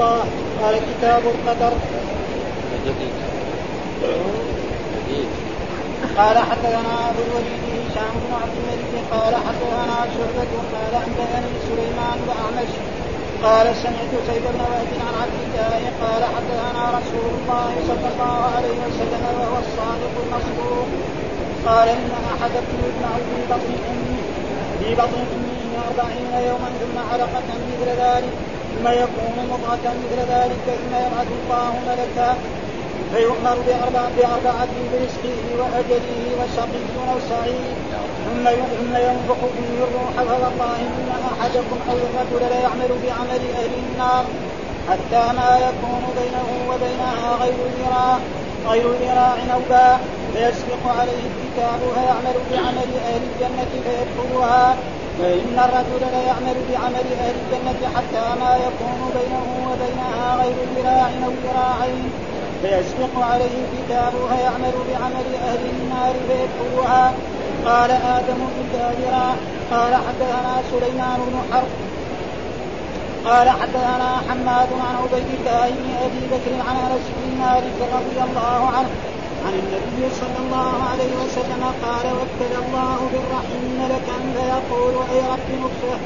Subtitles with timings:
[0.00, 0.24] الله
[0.62, 1.72] قال كتاب القدر.
[6.18, 12.72] قال حدثنا أبو الوليد هشام بن عبد الملك قال حدثنا شعبة قال أنبأني سليمان واعمش
[13.44, 18.78] قال سمعت سيد بن وهب عن عبد الله قال حدثنا رسول الله صلى الله عليه
[18.86, 20.88] وسلم وهو الصادق المصدوق.
[21.66, 24.20] قال إن احدكم يجمع في بطن امه
[24.80, 28.34] في بطن امه أربعين يوما ثم علقة مثل ذلك.
[28.70, 32.36] ثم يكون مضغة مثل ذلك ثم يبعث الله ملكا
[33.12, 37.74] فيؤمر بأربعة بأربعة برزقه وأجله وشقي أو سعيد
[38.24, 38.44] ثم
[38.78, 44.24] ثم ينفخ فيه الروح فوالله إن أحدكم أو الرجل ليعمل بعمل أهل النار
[44.88, 48.18] حتى ما يكون بينه وبينها غير ذراع
[48.68, 49.98] غير ذراع أو باع
[50.34, 54.76] فيسبق عليه الكتاب فيعمل بعمل أهل الجنة فيدخلها.
[55.20, 62.10] فإن الرجل ليعمل بعمل أهل الجنة حتى ما يكون بينه وبينها غير ذراع أو ذراعين.
[62.62, 67.12] فيسبق عليه الكتاب فيعمل بعمل أهل النار فيدخلها
[67.66, 69.34] قال آدم إلا ذراع
[69.70, 71.72] قال حدثنا سليمان بن حرب.
[73.26, 78.66] قال حدثنا حماد عن عبيد الله بن أبي بكر عن أنس بن مالك رضي الله
[78.76, 78.90] عنه.
[79.46, 85.98] عن النبي صلى الله عليه وسلم قال وكل الله بالرحم ملكا فيقول أي رب نطفه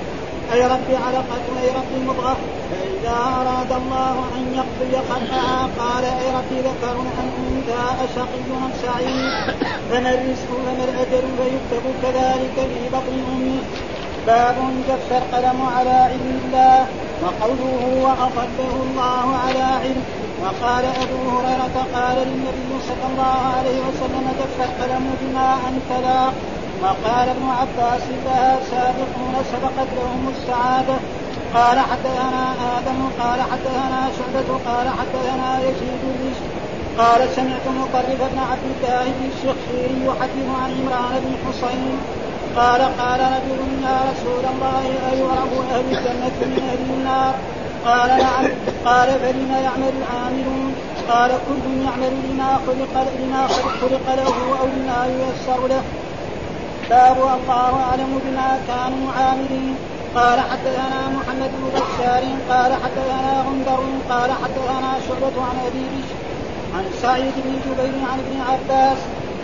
[0.52, 2.36] أي رب علقة أي رب مضغة؟
[2.70, 9.56] فإذا أراد الله أن يقضي خلقها قال أي رب ذكر أم أنثى أشقي أم سعيد؟
[9.91, 13.62] فما الرزق فما الأجل؟ فيكتب كذلك في بطن أمه.
[14.26, 14.56] باب
[14.88, 16.86] جف القلم على علم الله
[17.22, 20.04] وقوله وأضله الله على علم.
[20.45, 26.23] وقال أبو هريرة قال للنبي صلى الله عليه وسلم جف القلم بما انت لا
[26.83, 30.97] وقال ابن عباس لها سابقون سبقت لهم السعادة.
[31.54, 32.44] قال حدثنا
[32.77, 36.04] آدم قال حدثنا شعبة قال حدثنا يزيد
[36.99, 41.99] قال سمعت مقرب بن عبد الله بن الشخيري يحدث عن عمران بن حصين.
[42.56, 47.34] قال قال رجل يا رسول الله أيعرف أهل الجنة من أهل النار؟
[47.84, 48.45] قال نعم.
[48.84, 50.75] قال فلم يعمل العاملون
[51.11, 53.47] قال كل يعمل لما خلق لما
[53.81, 55.83] خلق له أو لما ييسر له.
[56.91, 59.77] باب الله أعلم بما كانوا عاملين.
[60.15, 63.81] قال حدثنا محمد بن بشار قال حدثنا غندر
[64.11, 66.15] قال حدثنا شعبة عن بشر
[66.77, 68.99] عن سعيد بن جبير عن ابن عباس.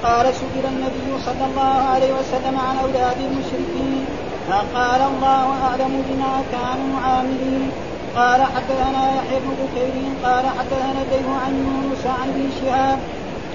[0.05, 4.05] قال سئل النبي صلى الله عليه وسلم عن أولاد المشركين
[4.49, 7.71] فقال الله أعلم بما كانوا عاملين.
[8.17, 9.95] قال حدثنا يحيى بن بكير
[10.25, 12.99] قال حدثنا الليث عن يونس عن ابن شهاب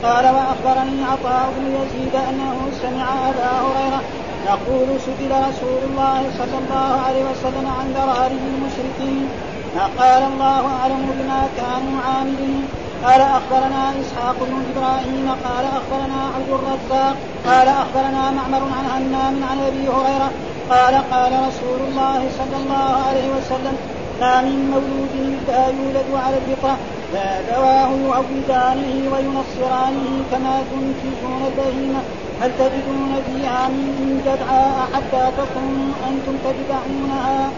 [0.03, 4.01] قال وأخبرني عطاء بن يزيد أنه سمع أبا هريرة
[4.45, 9.29] يقول سئل رسول الله صلى الله عليه وسلم عن ذراري المشركين
[9.75, 12.67] فقال الله أعلم بما كانوا عاملين.
[13.03, 17.15] قال أخبرنا إسحاق بن إبراهيم قال أخبرنا عبد الرزاق
[17.47, 20.31] قال أخبرنا معمر عن همام عن أبي هريرة
[20.69, 23.77] قال قال رسول الله صلى الله عليه وسلم
[24.21, 26.77] ما من مولود الا يولد على الفطره
[27.13, 32.01] فابواه يعودانه وينصرانه كما تنتجون البهيمه
[32.41, 37.49] هل تجدون فيها من جدعاء حتى تكونوا أنتم تجدعونها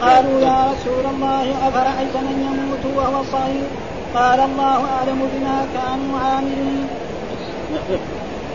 [0.00, 3.68] قالوا يا رسول الله افرايت من يموت وهو صغير
[4.14, 6.86] قال الله اعلم بما كانوا عاملين.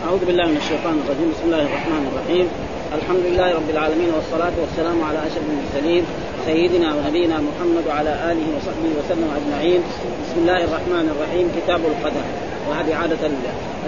[0.07, 2.47] أعوذ بالله من الشيطان الرجيم بسم الله الرحمن الرحيم
[2.97, 6.03] الحمد لله رب العالمين والصلاة والسلام على أشرف المرسلين
[6.47, 9.81] سيدنا ونبينا محمد وعلى آله وصحبه وسلم أجمعين.
[10.24, 11.46] بسم الله الرحمن الرحيم.
[11.58, 12.25] كتاب القدر.
[12.69, 13.24] وهذه عادة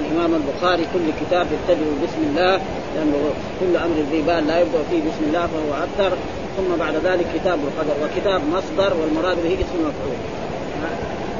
[0.02, 0.84] الإمام البخاري.
[0.94, 2.56] كل كتاب يبتدئ بسم الله.
[2.96, 3.22] لأنه
[3.60, 6.12] كل أمر ذي بال لا يبدأ فيه بسم الله فهو أكثر.
[6.58, 7.96] ثم بعد ذلك كتاب القدر.
[8.04, 8.92] وكتاب مصدر.
[9.00, 10.18] والمراد به اسم مفعول.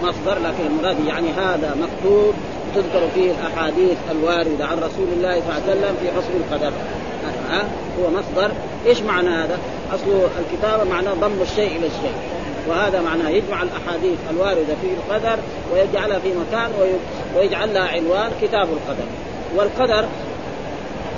[0.04, 2.34] مصدر لكن المراد يعني هذا مكتوب
[2.76, 6.74] تذكر فيه الأحاديث الواردة عن رسول الله صلى الله عليه وسلم في فصل القدر.
[8.00, 8.52] هو مصدر.
[8.88, 9.58] إيش معنى هذا؟
[9.96, 12.14] اصل الكتابة معناه ضم الشيء إلى الشيء.
[12.70, 15.40] وهذا معناه يجمع الأحاديث الواردة في القدر
[15.74, 16.70] ويجعلها في مكان
[17.36, 19.06] ويجعل لها عنوان كتاب القدر.
[19.56, 20.06] والقدر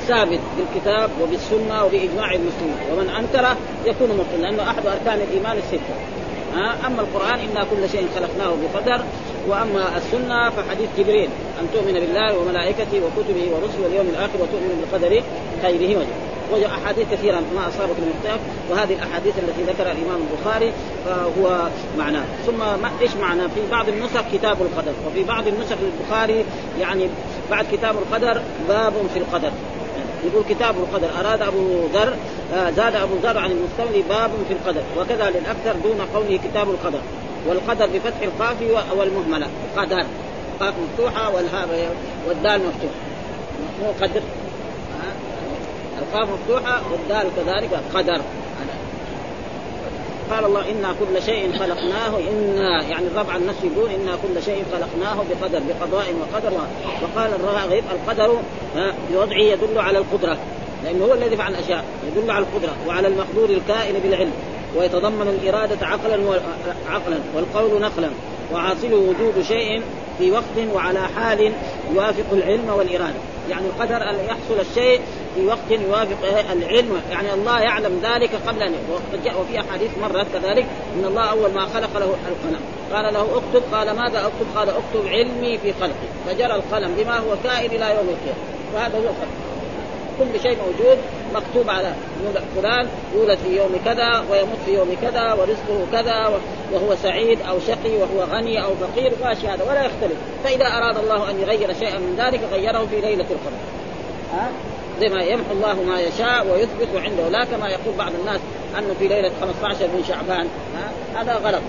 [0.07, 2.77] ثابت بالكتاب وبالسنة وبإجماع المسلمين.
[2.93, 5.95] ومن أنكره يكون مبطلا لأنه أحد أركان الإيمان الستة.
[6.87, 9.03] أما القرآن إنا كل شيء خلقناه بقدر
[9.47, 11.29] وأما السنة فحديث جبريل
[11.59, 15.23] أن تؤمن بالله وملائكته وكتبه ورسله واليوم الآخر وتؤمن بالقدر
[15.61, 16.30] خيره وجهه.
[16.53, 20.71] وجاء أحاديث كثيرة ما أصابك من مختلف وهذه الأحاديث التي ذكرها الإمام البخاري
[21.05, 21.67] فهو
[21.97, 22.23] معناه.
[22.45, 26.45] ثم ما إيش معنى؟ في بعض النسخ كتاب القدر وفي بعض النسخ البخاري
[26.79, 27.07] يعني
[27.51, 29.51] بعد كتاب القدر باب في القدر.
[30.23, 32.13] يقول كتاب القدر أراد أبو ذر
[32.53, 36.99] آه، زاد أبو ذر عن المستملي باب في القدر وكذا للاكثر دون قوله كتاب القدر
[37.47, 38.57] والقدر بفتح القاف
[38.97, 40.05] والمهملة قدر
[40.53, 41.95] القاف مفتوحة والهاء
[42.27, 42.95] والدال مفتوحه
[43.81, 44.21] مو قدر.
[46.11, 48.21] القاف مفتوحه والدال كذلك قدر.
[50.31, 55.15] قال الله إنا كل شيء خلقناه إنا يعني الربع النفس يقول إنا كل شيء خلقناه
[55.15, 56.51] بقدر بقضاء وقدر.
[57.01, 58.39] وقال الراغب القدر
[59.11, 60.37] بوضعه يدل على القدرة
[60.83, 64.33] لأنه هو الذي فعل الأشياء يدل على القدرة وعلى المقدور الكائن بالعلم
[64.77, 66.39] ويتضمن الإرادة عقلا
[66.89, 68.09] عقلا والقول نقلا.
[68.53, 69.81] وحاصله وجود شيء
[70.17, 71.51] في وقت وعلى حال
[71.93, 73.30] يوافق العلم والإرادة.
[73.49, 75.01] يعني القدر أن يحصل الشيء
[75.35, 77.01] في وقت يوافق العلم.
[77.11, 78.73] يعني الله يعلم ذلك قبل أن
[79.39, 80.65] وفي أحاديث مرت كذلك
[80.95, 82.61] إن الله أول ما خلق له القلم.
[82.93, 83.63] قال له اكتب.
[83.73, 86.07] قال ماذا اكتب؟ قال اكتب علمي في خلقي.
[86.27, 88.43] فجرى القلم بما هو كائن إلى يوم القيامة.
[88.75, 89.35] وهذا هو الخلق.
[90.19, 90.97] كل شيء موجود.
[91.33, 91.93] مكتوب على
[92.55, 96.39] فلان يولد في يوم كذا ويموت في يوم كذا ورزقه كذا
[96.73, 100.17] وهو سعيد أو شقي وهو غني أو فقير ماشي هذا ولا يختلف.
[100.43, 103.57] فإذا أراد الله أن يغير شيئا من ذلك غيره في ليلة القدر.
[104.33, 104.49] ها؟
[104.99, 107.29] زي ما يمحو الله ما يشاء ويثبت عنده.
[107.29, 108.39] لا كما يقول بعض الناس
[108.77, 110.47] أنه في ليلة 15 من شعبان.
[111.15, 111.61] هذا غلط.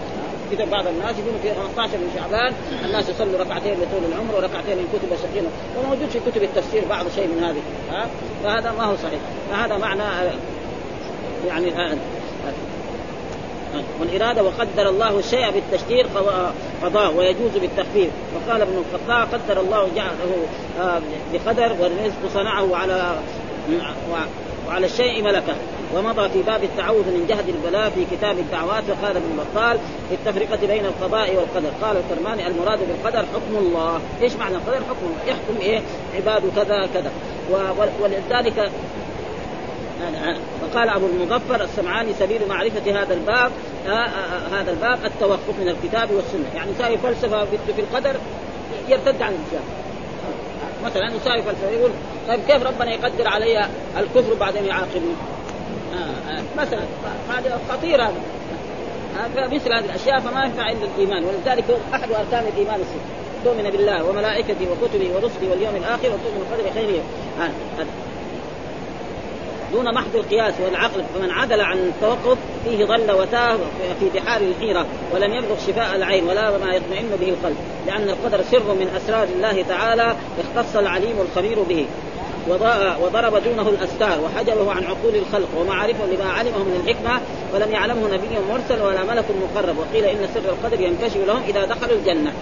[0.52, 2.52] كتب بعض الناس يقولوا في 15 من شعبان
[2.84, 7.44] الناس يصلوا ركعتين لطول العمر وركعتين للكتب السكينه وموجود في كتب التفسير بعض شيء من
[7.44, 7.62] هذه.
[7.90, 8.06] ها؟
[8.44, 9.20] فهذا ما هو صحيح.
[9.50, 10.02] فهذا معنى
[11.48, 11.72] يعني
[14.00, 16.06] والإرادة وقدر الله الشيء بالتشديد
[16.82, 18.10] قضاء ويجوز بالتخفيف.
[18.34, 20.46] وقال ابن القطاع قدر الله جعله
[21.32, 23.18] بقدر والرزق صنعه على
[24.68, 25.54] وعلى الشيء ملكه.
[25.94, 29.78] ومضى في باب التعوذ من جهد البلاء في كتاب الدعوات وقال ابن بطال
[30.08, 31.70] في التفرقة بين القضاء والقدر.
[31.82, 34.00] قال الكرماني المراد بالقدر حكم الله.
[34.22, 35.80] إيش معنى القدر؟ حكم يحكم إيه؟
[36.16, 37.10] عباده كذا كذا.
[38.02, 38.70] ولذلك
[40.62, 43.50] وقال أبو المظفر السمعاني سبيل معرفة هذا الباب
[43.86, 46.54] آه آه آه هذا الباب التوقف من الكتاب والسنة.
[46.54, 48.16] يعني يساوي فلسفة في القدر
[48.88, 49.64] يرتد عن الاسلام
[50.84, 51.90] مثلا يساوي فلسفة يقول
[52.28, 53.66] طيب كيف ربنا يقدر علي
[53.98, 55.14] الكفر بعدين يعاقبني؟
[55.94, 56.82] آه آه مثلا
[57.28, 58.12] هذا خطير هذا
[59.36, 61.64] مثل هذه الأشياء فما ينفع إلا الإيمان ولذلك
[61.94, 67.02] أحد أركان الإيمان الست تؤمن بالله وملائكته وكتبه ورسله واليوم الآخر وتؤمن بالقدر خيره
[67.40, 67.84] آه.
[69.72, 73.56] دون محض القياس والعقل فمن عدل عن التوقف فيه ضل وتاه
[74.00, 78.74] في بحار الحيرة ولم يبلغ شفاء العين ولا ما يطمئن به القلب لأن القدر سر
[78.74, 81.86] من أسرار الله تعالى اختص العليم الخبير به.
[83.00, 87.20] وضرب دونه الأستار وحجبه عن عقول الخلق ومعرفه لما علمه من الحكمة
[87.54, 89.76] ولم يعلمه نبي مرسل ولا ملك مقرب.
[89.78, 92.32] وقيل إن سر القدر ينكشف لهم إذا دخلوا الجنة.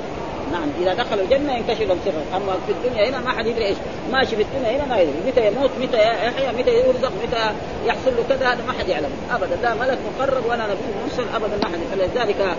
[0.53, 3.77] نعم إذا دخلوا الجنة ينكشف لهم سرا أما في الدنيا هنا ما حد يدري إيش.
[4.13, 5.15] ماشي في الدنيا هنا ما يدري.
[5.27, 7.53] متى يموت متى يحيا متى يرزق متى
[7.87, 9.11] يحصل له كذا هذا ما حد يعلم.
[9.31, 11.81] ابدا لا ملك مقرب ولا نبي مرسل ابدا ما حد.
[11.93, 12.57] فلذلك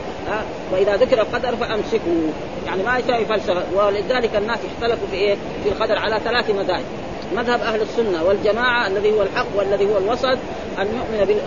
[0.72, 2.32] وإذا ذكر القدر فأمسكوا.
[2.66, 3.64] يعني ما يساوي فلسفة.
[3.76, 6.84] ولذلك الناس اختلفوا في إيه؟ في القدر على ثلاث مذاهب.
[7.36, 10.38] مذهب أهل السنة والجماعة الذي هو الحق والذي هو الوسط
[10.80, 11.42] أن نؤمن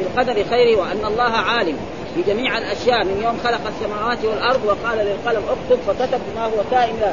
[0.00, 1.76] بالقدر خيره وأن الله عالم.
[2.16, 3.04] بجميع الأشياء.
[3.04, 7.12] من يوم خلق السماوات والأرض وقال للقلم اكتب فكتب ما هو كائن لا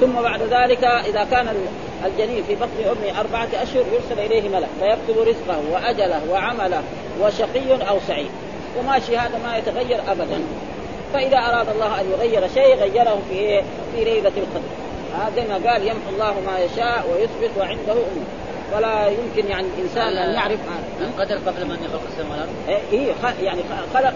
[0.00, 1.56] ثم بعد ذلك إذا كان
[2.04, 6.82] الجنين في بطن أمه أربعة أشهر يرسل إليه ملك فيكتب رزقه وأجله وعمله
[7.20, 8.30] وشقي أو سعيد.
[8.78, 10.40] وماشي هذا ما يتغير ابدا.
[11.12, 13.62] فإذا أراد الله أن يغير شيء غيره في
[13.94, 14.70] في ليلة القدر.
[15.14, 18.43] هذا ما قال يمحو الله ما يشاء ويثبت وعنده امه
[18.76, 20.58] ولا يمكن يعني الإنسان أن يعرف
[21.00, 23.62] القدر قبل ما يخلق السماء والأرض؟ إيه يعني
[23.94, 24.14] خلق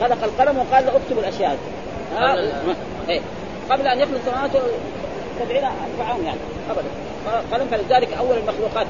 [0.00, 1.58] خلق القلم وقال له اكتب الأشياء.
[2.16, 2.52] قبل
[3.08, 3.20] إيه.
[3.70, 4.50] قبل أن يخلق السماوات
[5.40, 6.38] سبعين ألف عام يعني
[6.70, 6.88] ابدا.
[7.52, 8.86] قلم فلذلك أول المخلوقات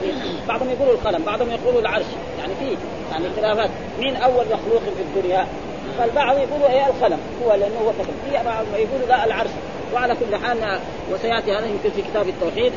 [0.49, 2.07] بعضهم يقولوا القلم بعضهم يقولوا العرش.
[2.39, 2.77] يعني في
[3.13, 3.71] يعني خلافات.
[4.01, 5.47] مين أول مخلوق في الدنيا؟
[5.99, 9.51] فالبعض يقولوا إيه القلم هو لأنه هو كتب في بعض يقولوا لا العرش.
[9.95, 10.79] وعلى كل حال
[11.13, 12.73] وسيأتي هذا يمكن في كتاب التوحيد.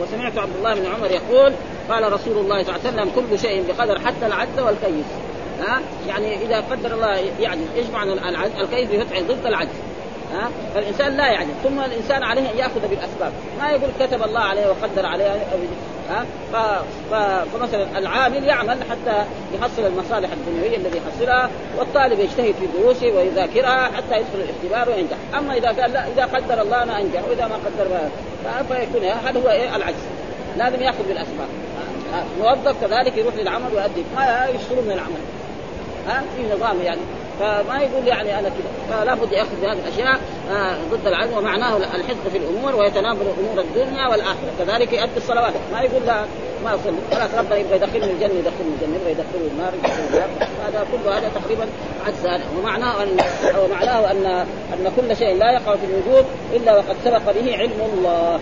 [0.00, 1.52] وسمعت عبد الله بن عمر يقول
[1.90, 5.06] قال رسول الله صلى الله عليه وسلم كل شيء بقدر حتى العجز والكيس.
[5.60, 9.76] ها يعني إذا قدر الله يعجز إيش معنى العجز؟ الكيس بفتح ضد العجز
[10.34, 13.32] ها فالإنسان لا يعجز ثم الإنسان عليه أن يأخذ بالأسباب.
[13.60, 15.46] ما يقول كتب الله عليه وقدر عليه
[16.10, 16.26] ها.
[17.52, 24.16] فمثلا العامل يعمل حتى يحصل المصالح الدنيوية الذي يحصلها والطالب يجتهد في دروسه ويذاكرها حتى
[24.16, 25.16] يدخل الاختبار وينجح.
[25.38, 28.08] أما إذا قال لا إذا قدر الله أنا أنجح وإذا ما قدر
[28.68, 30.04] فيكون هذا هو إيه؟ العجز.
[30.56, 31.48] لازم يأخذ بالأسباب.
[32.40, 34.04] موظف كذلك يروح للعمل ويؤدي.
[34.16, 35.20] ما يشتروا من العمل.
[36.08, 37.00] ها؟ في نظام يعني.
[37.40, 38.96] فما يقول يعني أنا كذا.
[39.04, 44.08] فلا بد ياخذ بهذه الأشياء آه ضد العدل ومعناه الحفظ في الأمور ويتناول أمور الدنيا
[44.08, 44.50] والآخرة.
[44.58, 45.52] كذلك يؤدي الصلوات.
[45.72, 46.24] ما يقول لا.
[46.66, 50.28] ما يصلي خلاص ربنا يبغى يدخلني الجنة يدخلني الجنة يبغى يدخلني النار يدخلني النار.
[50.66, 51.66] هذا كل هذا تقريبا
[52.06, 52.44] عجز هذا.
[52.58, 53.16] ومعناه ان
[53.64, 54.26] ومعناه ان
[54.74, 58.40] أن كل شيء لا يقع في الوجود إلا وقد سبق به علم الله.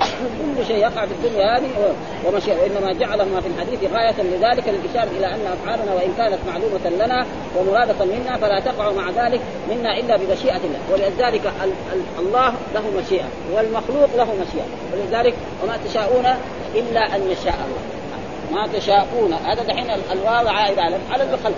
[0.57, 1.95] كل شيء يقع في الدنيا هذه.
[2.26, 7.04] ومشيئة وإنما جعله ما في الحديث غاية لذلك الإشارة إلى أن أفعالنا وإن كانت معلومة
[7.04, 7.26] لنا
[7.57, 9.40] ومرادة منا فلا تقع مع ذلك
[9.71, 10.81] منا إلا بمشيئة الله.
[10.93, 11.52] ولذلك
[12.19, 14.66] الله له مشيئة والمخلوق له مشيئة.
[14.93, 16.26] ولذلك وما تشاءون
[16.75, 17.83] إلا أن يشاء الله.
[18.52, 19.32] ما تشاءون.
[19.32, 21.54] هذا دحين الواو عائد على على الخلق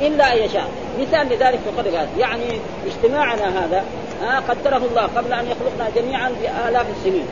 [0.00, 0.68] إلا أن يشاء.
[1.00, 2.08] مثال لذلك في قدر هذا.
[2.18, 3.84] يعني اجتماعنا هذا
[4.22, 7.26] ها قدره الله قبل أن يخلقنا جميعا بآلاف السنين.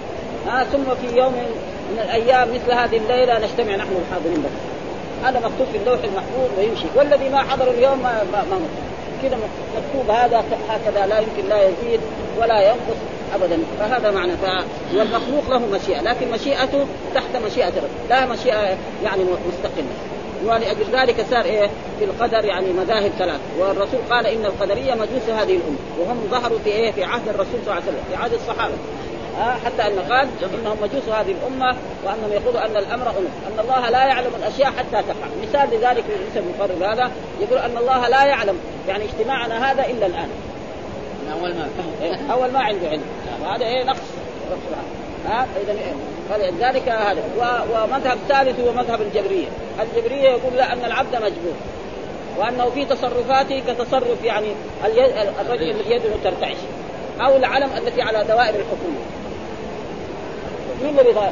[0.47, 1.33] ها ثم في يوم
[1.91, 4.51] من الأيام مثل هذه الليلة نجتمع نحن الحاضرين بس
[5.25, 6.87] هذا مكتوب في اللوح المحفوظ ويمشي.
[6.97, 8.59] والذي ما حضر اليوم ما, ما, ما
[9.23, 9.39] كذا
[9.77, 12.01] مكتوب هذا هكذا لا يمكن لا يزيد
[12.39, 13.16] ولا ينقص.
[13.35, 13.59] ابدا.
[13.79, 14.45] فهذا معنى ف...
[14.95, 19.87] والمخلوق له مشيئة لكن مشيئته تحت مشيئة رب لا مشيئة يعني مستقلة.
[20.45, 23.41] ولأجل ذلك صار إيه؟ في القدر يعني مذاهب ثلاث.
[23.59, 25.79] والرسول قال إن القدرية مجوس هذه الأمة.
[26.01, 28.75] وهم ظهروا في إيه؟ في عهد الرسول صلى الله عليه وسلم في عهد الصحابة.
[29.41, 30.29] آه حتى أن قال
[30.61, 35.03] إنهم مجوس هذه الأمة وأنهم يقولوا أن الأمر انف أن الله لا يعلم الأشياء حتى
[35.03, 40.07] تقع مثال لذلك الاسم المقرب هذا يقول أن الله لا يعلم يعني اجتماعنا هذا إلا
[40.07, 40.29] الآن.
[41.33, 41.69] أول ما
[42.03, 43.03] إيه، أول ما عنده علم.
[43.43, 43.99] وهذا إيه نقص.
[45.29, 45.93] ها؟ إيه؟
[46.31, 47.23] فلذلك هذا.
[47.73, 49.49] ومذهب ثالث هو مذهب الجبرية.
[49.81, 51.55] الجبرية يقول لا أن العبد مجبور.
[52.39, 54.49] وأنه في تصرفاته كتصرف يعني
[55.41, 56.57] الرجل الذي يده ترتعش.
[57.21, 58.97] أو العلم التي على دوائر الحكومة
[60.83, 61.31] مين اللي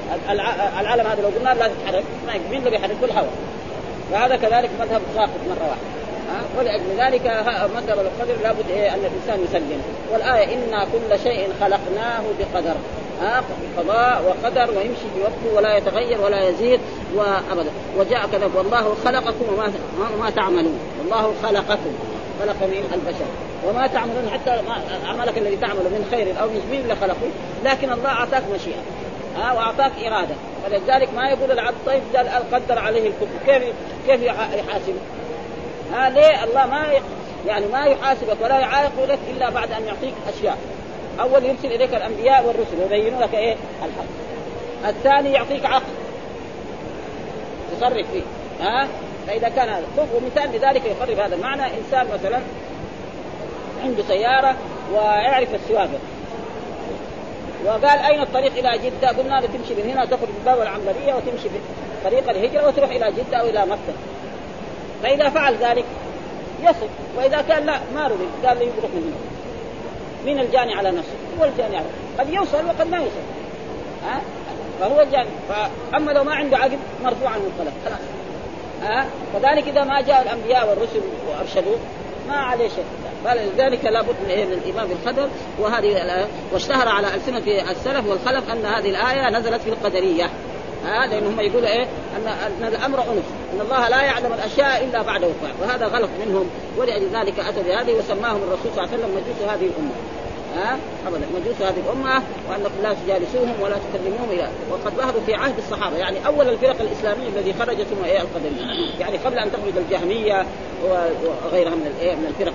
[0.81, 2.05] العلم هذا لو قلنا لا تتحرك
[2.51, 3.33] مين اللي بيحرك؟ الهواء
[4.13, 6.04] فهذا كذلك مذهب ساقط مرة واحدة.
[6.59, 7.27] ولأجل ذلك
[7.77, 9.83] مذهب القدر لابد إيه أن الإنسان يسلم.
[10.13, 12.75] والآية إنا كل شيء خلقناه بقدر.
[13.23, 13.43] ها؟
[13.77, 16.81] بقضاء وقدر ويمشي بوقته ولا يتغير ولا يزيد
[17.15, 17.71] وأبدا.
[17.99, 19.73] وجاء كذا والله خلقكم وما
[20.21, 20.79] ما تعملون.
[20.99, 21.93] والله خلقكم.
[22.41, 23.27] خلق من البشر.
[23.67, 24.61] وما تعملون حتى
[25.07, 27.31] عملك الذي تعمله من خير أو من مين اللي خلقه
[27.65, 28.83] لكن الله أعطاك مشيئة.
[29.37, 30.35] ها؟ وأعطاك إرادة.
[30.65, 32.03] فلذلك ما يقول العبد طيب
[32.53, 33.27] قدر عليه الكفر.
[33.47, 33.63] كيف
[34.07, 34.95] كيف يحاسب؟
[35.93, 36.93] ها ليه الله ما
[37.47, 40.59] يعني ما يحاسبك ولا يعاقبك إلا بعد أن يعطيك أشياء.
[41.21, 44.05] أول يرسل إليك الأنبياء والرسل ويبينون لك إيه؟ الحق.
[44.89, 45.93] الثاني يعطيك عقل.
[47.77, 48.23] تصرف فيه.
[48.61, 48.89] ها؟
[49.27, 52.41] فإذا كان هذا ومثال لذلك يقرب هذا المعنى إنسان مثلا
[53.85, 54.57] عنده سيارة
[54.93, 55.99] ويعرف السواقه
[57.65, 61.49] وقال أين الطريق إلى جدة؟ قلنا له تمشي من هنا تخرج من باب العنبرية وتمشي
[62.05, 63.95] طريق الهجرة وتروح إلى جدة أو إلى مكة.
[65.05, 65.85] فإذا فعل ذلك
[66.63, 69.35] يصل وإذا كان لا ما رضي قال لي يروح من هنا.
[70.25, 71.87] مين الجاني على نفسه؟ هو الجاني على
[72.19, 73.25] قد يوصل وقد ما يوصل.
[74.05, 74.21] ها؟
[74.81, 77.99] فهو الجاني فأما لو ما عنده عقل مرفوع عنه القلم خلاص.
[78.83, 81.79] ها؟ كذلك إذا ما جاء الأنبياء والرسل وأرشدوه
[82.29, 82.85] ما عليه شيء
[83.25, 83.85] فلذلك
[84.25, 85.29] من إيه من الايمان بالقدر
[85.61, 90.31] وهذه واشتهر على ألسنة السلف والخلف أن هذه الآية نزلت في القدرية
[90.85, 91.87] هذا ان هم يقولوا إيه؟
[92.17, 93.25] ان أن الأمر انف
[93.55, 98.37] أن الله لا يعلم الأشياء إلا بعد وقوع وهذا غلط منهم ولذلك أتوا بهذه وسماهم
[98.43, 99.95] الرسول صلى الله عليه وسلم مجوس هذه الأمة.
[100.57, 105.55] ها؟ ابدا مجوس هذه الأمة وأنكم لا تجالسوهم ولا تكلموهم إلى وقد ظهروا في عهد
[105.59, 110.47] الصحابة يعني أول الفرق الإسلامية الذي خرجت هم إيه؟ القدريه يعني قبل أن تخرج الجهمية
[110.85, 112.53] وغيرها من الايه من الفرق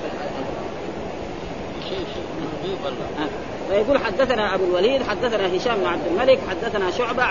[3.70, 7.24] فيقول حدثنا أبو الوليد حدثنا هشام بن عبد الملك حدثنا شعبة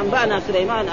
[0.00, 0.88] أنبأنا سليمان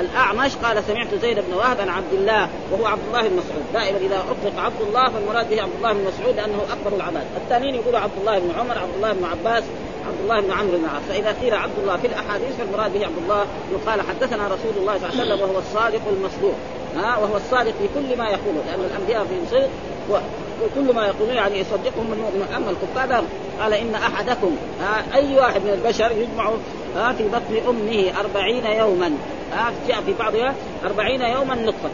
[0.00, 3.64] الأعمش قال سمعت زيد بن وهب عن عبد الله وهو عبد الله بن مسعود.
[3.74, 7.24] دائما إذا أطلق عبد الله فالمراد به عبد الله بن مسعود لأنه أكبر العباد.
[7.36, 9.64] الثانيين يقولوا عبد الله بن عمر عبد الله بن عباس
[10.06, 11.02] عبد الله بن عمرو بن العاص.
[11.08, 15.08] فإذا قيل عبد الله في الأحاديث فالمراد به عبد الله يقال حدثنا رسول الله صلى
[15.08, 16.54] الله عليه وسلم وهو الصادق المصدوق.
[16.96, 19.68] ها وهو الصادق في كل ما يقوله لأن الأنبياء فيهم صدق
[20.62, 23.24] وكل ما يقولون يعني يصدقهم المؤمنون أما الكفار
[23.60, 24.56] قال إن أحدكم
[25.14, 26.50] أي واحد من البشر يجمع
[27.12, 29.10] في بطن أمه أربعين يوما
[29.88, 31.90] جاء في بعضها أربعين يوما نطفة.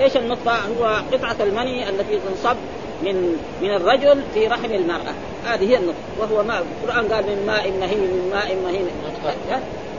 [0.00, 2.56] إيش النطفة؟ هو قطعة المني التي تنصب
[3.02, 5.14] من من الرجل في رحم المرأة.
[5.46, 8.86] هذه هي النطفة وهو ماء القرآن قال من ماء مهين من ماء مهين.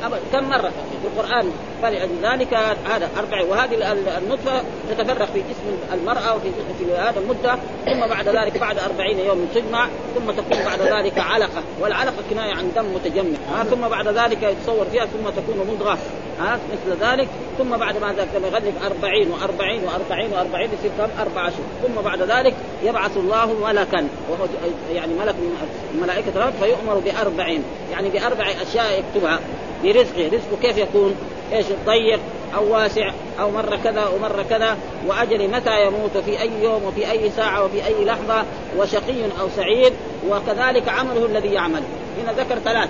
[0.06, 2.54] أبدا كم مرة في القرآن فلذلك
[2.90, 8.58] هذا أربع وهذه النطفة تتفرق في جسم المرأة وفي في هذا المدة ثم بعد ذلك
[8.58, 13.64] بعد أربعين يوم تجمع ثم تكون بعد ذلك علقة والعلقة كناية عن دم متجمع ها
[13.64, 15.98] ثم بعد ذلك يتصور فيها ثم تكون مضغة
[16.40, 21.48] ها مثل ذلك ثم بعد ما ذلك يغلب أربعين وأربعين وأربعين وأربعين يصير كم؟ أربع
[21.48, 24.48] أشهر ثم بعد ذلك يبعث الله ملكا وهو
[24.94, 29.40] يعني ملك من الملائكة فيؤمر بأربعين يعني بأربع أشياء يكتبها.
[29.84, 31.16] برزقه رزقه كيف يكون؟
[31.54, 32.20] إيش؟ الضيق
[32.56, 34.78] أو واسع أو مر كذا ومر كذا.
[35.08, 38.44] وأجل متى يموت؟ في أي يوم؟ وفي أي ساعة؟ وفي أي لحظة؟
[38.78, 39.94] وشقي أو سعيد؟
[40.30, 41.84] وكذلك عمله الذي يعمل.
[42.24, 42.90] هنا ذكر ثلاث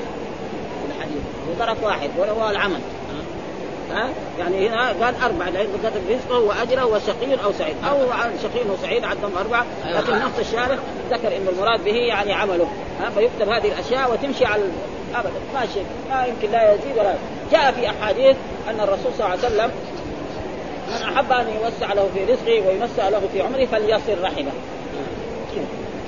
[0.98, 2.10] الحديث وطرف واحد.
[2.18, 2.80] وهو العمل.
[3.92, 7.76] ها؟ يعني هنا قال أربعة لأن كتب رزقه وأجره وشقي أو سعيد.
[7.90, 7.98] أو
[8.44, 10.78] شقي وسعيد عندهم أربعة لكن نفس الشارح
[11.10, 12.68] ذكر أن المراد به يعني عمله.
[13.02, 14.64] ها؟ فيكتب هذه الأشياء وتمشي على
[15.16, 15.40] أبدا.
[15.54, 17.16] ما شيء ما يمكن لا يزيد ولا
[17.52, 18.36] جاء في أحاديث
[18.70, 19.72] أن الرسول صلى الله عليه وسلم
[20.88, 24.52] من أحب أن يوسع له في رزقه ويوسع له في عمره فليصل رحمه.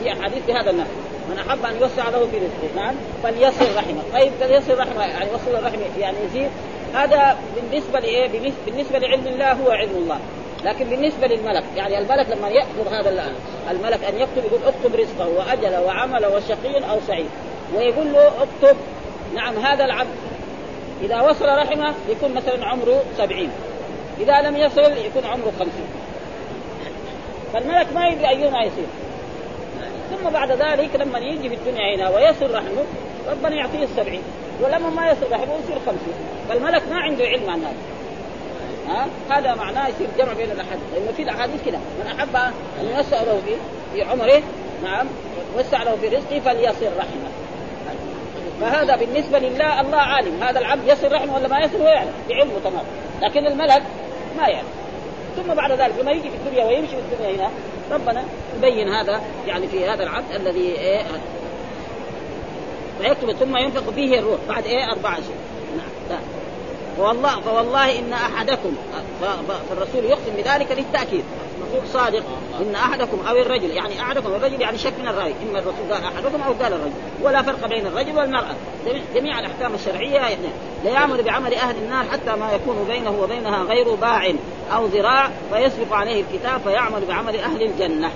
[0.04, 0.90] في أحاديث بهذا النحو.
[1.30, 4.02] من أحب أن يوسع له في رزقه نعم فليصل رحمه.
[4.14, 6.50] طيب فليصل رحمه يعني يوصل الرحمه يعني يزيد
[6.98, 10.20] هذا بالنسبة لإيه؟ بالنسبة لعلم الله هو علم الله.
[10.66, 13.34] لكن بالنسبة للملك يعني الملك لما يأخذ هذا
[13.72, 17.30] الملك أن يكتب يقول اكتب رزقه واجله وعمله وشقي أو سعيد.
[17.76, 18.78] ويقول له اكتب.
[19.36, 20.16] نعم هذا العبد
[21.02, 23.50] إذا وصل رحمه يكون مثلا عمره سبعين.
[24.20, 25.88] إذا لم يصل يكون عمره خمسين.
[27.54, 28.88] فالملك ما يدري ايهما يصير.
[30.10, 32.84] ثم بعد ذلك لما يجي في الدنيا هنا ويصل رحمه
[33.32, 34.22] ربنا يعطيه السبعين
[34.62, 36.14] ولما ما رحمه يصير خمسين.
[36.50, 37.76] فالملك ما عنده علم عن هذا.
[38.88, 40.84] ها؟ هذا معناه يصير جمع بين الأحاديث.
[40.94, 41.78] لأنه في الأحاديث كده.
[41.78, 42.36] من أحب
[42.82, 43.42] أن يوسع له
[43.94, 44.42] في عمره
[44.84, 45.08] نعم
[45.58, 47.30] وسع في رزقه فليصل رحمه.
[48.62, 50.44] فهذا بالنسبة لله الله عالم.
[50.44, 52.14] هذا العبد يصل رحمه ولا ما يصل؟ هو يعلم.
[52.30, 52.86] بعلمه تمام
[53.22, 53.84] لكن الملك
[54.38, 54.68] ما يعلم.
[55.36, 57.50] ثم بعد ذلك لما يجي في الدنيا ويمشي في الدنيا هنا
[57.92, 58.24] ربنا
[58.58, 61.02] يبين هذا يعني في هذا العبد الذي إيه
[63.02, 64.40] فيكتب ثم ينفق فيه الروح.
[64.50, 65.36] بعد إيه؟ أربعة أشهر
[66.10, 66.20] نعم
[66.98, 68.76] فوالله فوالله إن أحدكم
[69.70, 71.24] فالرسول يقسم بذلك للتأكيد.
[71.62, 72.24] الرسول صادق
[72.62, 75.34] إن أحدكم أو الرجل يعني أحدكم الرجل يعني شك من الرأي.
[75.50, 76.94] إما الرسول قال أحدكم أو قال الرجل.
[77.22, 78.56] ولا فرق بين الرجل والمرأة.
[79.16, 80.48] جميع الأحكام الشرعية يعني
[80.86, 84.34] لا يعمل بعمل أهل النار حتى ما يكون بينه وبينها غير باع
[84.76, 88.12] أو ذراع فيسبق عليه الكتاب فيعمل بعمل أهل الجنة.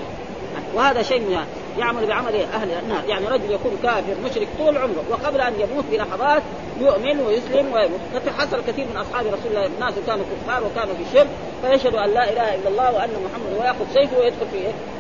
[0.74, 1.46] وهذا شيء من
[1.80, 3.04] يعمل بعمل أهل النار.
[3.08, 6.42] يعني رجل يكون كافر مشرك طول عمره وقبل أن يموت بلحظات
[6.80, 8.00] يؤمن ويسلم ويموت.
[8.38, 9.66] حصل كثير من أصحاب رسول الله.
[9.66, 11.28] الناس كانوا كفار وكانوا في الشرك
[11.62, 14.60] فيشهد أن لا إله إلا الله وأن محمد وياخذ سيفه ويدخل في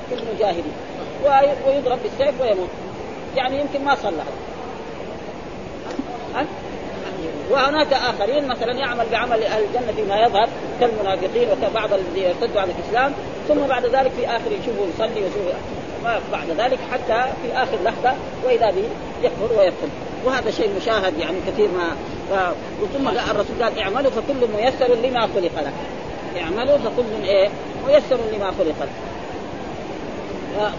[0.09, 0.73] في المجاهدين.
[1.67, 2.69] ويضرب بالسيف ويموت.
[3.35, 4.23] يعني يمكن ما صلى.
[7.51, 13.13] وهناك آخرين مثلا يعمل بعمل أهل الجنة فيما يظهر كالمنافقين وكبعض الذين يرتدوا عن الإسلام
[13.47, 15.51] ثم بعد ذلك في آخر يشوفوا يصلي ويشوفوا
[16.31, 18.13] بعد ذلك حتى في آخر لحظة
[18.45, 18.83] وإذا به
[19.23, 19.87] يكفر ويكفر
[20.25, 21.95] وهذا شيء مشاهد يعني كثير ما
[22.29, 22.53] ف...
[22.97, 25.71] ثم الرسول قال اعملوا فكل ميسر لما خلق له
[26.41, 27.49] اعملوا فكل إيه؟
[27.87, 30.71] ميسر لما خلق له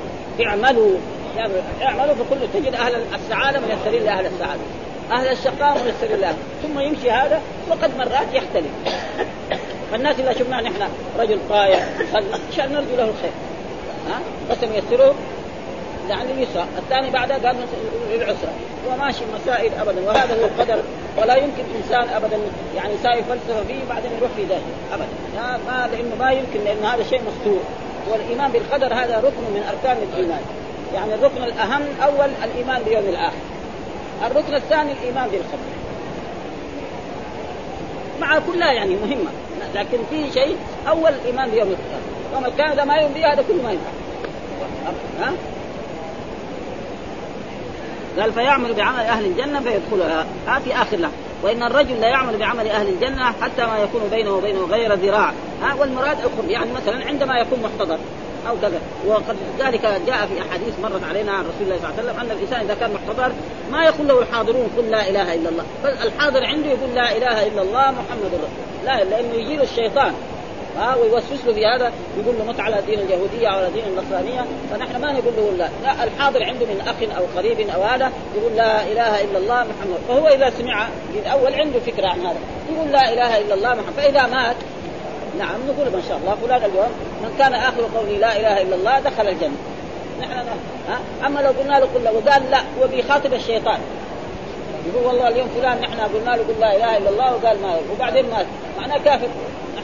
[0.46, 0.94] اعملوا.
[1.36, 4.60] يعني اعملوا فكل تجد أهل السعادة ميسرين لأهل السعادة.
[5.12, 8.70] أهل الشقاء ميسرين له ثم يمشي هذا وقد مرات يختلف.
[9.92, 11.78] فالناس إذا شفناه نحن رجل طايع
[12.52, 13.32] عشان نرجو له الخير.
[14.08, 15.14] ها؟ بس ييسره
[16.08, 17.56] يعني اليسرى الثاني بعدها قال
[18.10, 18.50] للعسرى
[18.88, 20.82] وماشي مسائل ابدا وهذا هو القدر.
[21.18, 22.38] ولا يمكن إنسان ابدا
[22.76, 24.62] يعني يساوي فلسفة فيه بعدين يروح في ذلك
[24.92, 25.06] ابدا.
[25.66, 27.60] ما لأنه ما يمكن لأن هذا شيء مستور.
[28.10, 30.40] والإيمان بالقدر هذا ركن من أركان الإيمان.
[30.94, 33.42] يعني الركن الأهم أول الإيمان بيوم الآخر.
[34.26, 35.72] الركن الثاني الإيمان بالقدر.
[38.20, 39.30] مع كلها يعني مهمة
[39.74, 40.56] لكن في شيء
[40.88, 42.11] أول الإيمان بيوم القيامة.
[42.32, 43.90] يوم القيامه اذا ما به هذا كله ما ينفع
[45.20, 45.32] ها؟
[48.18, 50.26] قال فيعمل بعمل أهل الجنة فيدخلها.
[50.46, 51.14] ها في آخر لحظة.
[51.42, 55.32] وإن الرجل لا يعمل بعمل أهل الجنة حتى ما يكون بينه وبينه غير ذراع.
[55.62, 57.98] ها؟ والمراد القرب يعني مثلا عندما يكون محتضر
[58.48, 58.80] أو كذا.
[59.06, 62.36] وقد ذلك جاء في أحاديث مرت علينا عن رسول الله صلى الله عليه وسلم أن
[62.36, 63.32] الإنسان إذا كان محتضر
[63.72, 65.64] ما يقول له الحاضرون قل لا إله إلا الله.
[65.84, 70.14] بل الحاضر عنده يقول لا إله إلا الله محمد رسول لا لأنه يجي له الشيطان.
[70.78, 74.44] ها ويوسوس له في هذا يقول له مت على دين اليهودية أو على دين النصرانية
[74.70, 75.68] فنحن ما نقول له لا.
[75.82, 79.98] لا الحاضر عنده من أخ أو قريب أو هذا يقول لا إله إلا الله محمد.
[80.08, 82.38] فهو إذا سمع الأول عنده فكرة عن هذا.
[82.72, 83.94] يقول لا إله إلا الله محمد.
[83.96, 84.56] فإذا مات
[85.38, 86.90] نعم نقول ما شاء الله فلان اليوم
[87.22, 89.56] من كان آخر قوله لا إله إلا الله دخل الجنة.
[90.20, 90.32] نحن
[90.88, 93.78] ها؟ أما لو قلنا له قل وقال لا هو بيخاطب الشيطان.
[94.86, 98.30] يقول والله اليوم فلان نحن قلنا له قل لا إله إلا الله وقال ما وبعدين
[98.30, 98.46] مات.
[98.78, 99.28] معناه كافر.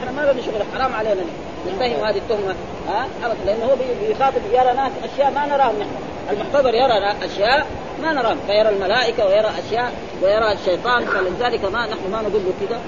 [0.03, 1.21] نحن ما نبي شغل حرام علينا.
[1.67, 2.55] نتهم هذه التهمة.
[2.87, 3.75] ها؟ ابدا لأنه هو
[4.07, 5.89] بيخاطب يرى ناس أشياء ما نراهم نحن.
[6.29, 7.67] المحتضر يرى أشياء
[8.01, 8.37] ما نراهم.
[8.47, 12.79] فيرى الملائكة ويرى أشياء ويرى الشيطان فلذلك ما نحن ما نقول له كذا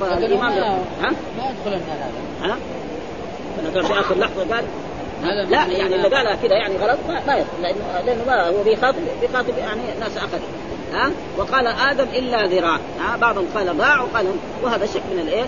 [0.00, 0.52] فالإمام
[1.02, 2.10] ها؟ ما يدخل هذا.
[2.42, 2.56] ها؟
[3.72, 4.64] في آخر لحظة قال
[5.50, 7.62] لا يعني اللي قالها كذا يعني غلط ما, ما يدخل.
[7.62, 10.38] لأنه لأنه ما هو بيخاطب بيخاطب يعني ناس اخر
[10.94, 14.26] ها؟ وقال آدم إلا ذراع ها؟ بعضهم قال باع وقال
[14.62, 15.44] وهذا شك من الإيه؟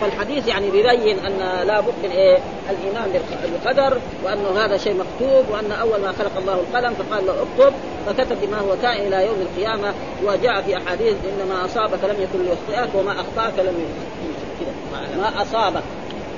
[0.00, 2.38] فالحديث يعني بيبين أن لا بد من إيه؟
[2.70, 7.74] الإيمان بالقدر وانه هذا شيء مكتوب وأن أول ما خلق الله القلم فقال له اكتب
[8.06, 12.44] فكتب بما هو كائن إلى يوم القيامة وجاء في أحاديث ان ما أصابك لم يكن
[12.44, 15.18] ليخطئك وما أخطأك لم يكن.
[15.18, 15.82] ما أصابك.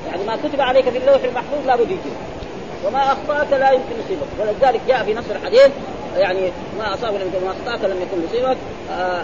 [0.06, 2.12] يعني ما كتب عليك في اللوح المحفوظ لابد يجي
[2.86, 4.28] وما أخطأك لا يمكن يصيبك.
[4.40, 5.70] ولذلك جاء في نص الحديث
[6.16, 8.56] يعني ما أصاب لم يكن ما أخطأك لم يكن يصيبك
[8.92, 9.22] آه